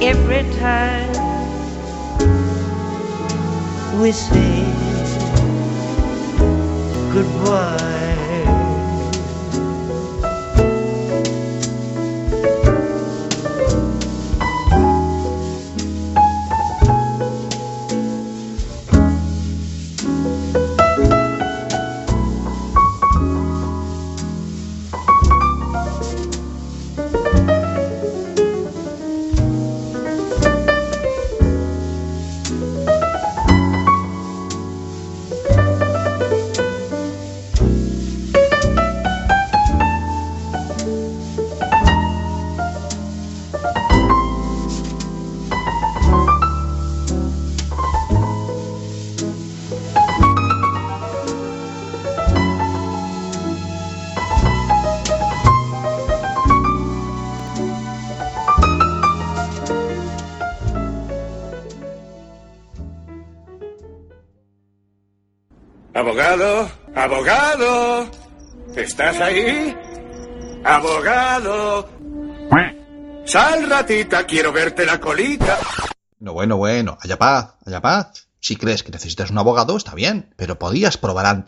[0.02, 1.12] every time
[4.00, 4.64] we say
[7.14, 8.01] goodbye.
[66.02, 68.10] Abogado, abogado,
[68.74, 69.72] ¿estás ahí?
[70.64, 71.88] Abogado.
[73.24, 75.60] Sal, ratita, quiero verte la colita.
[76.18, 78.26] No, bueno, bueno, haya paz, haya paz.
[78.40, 81.40] Si crees que necesitas un abogado, está bien, pero podías probar antes.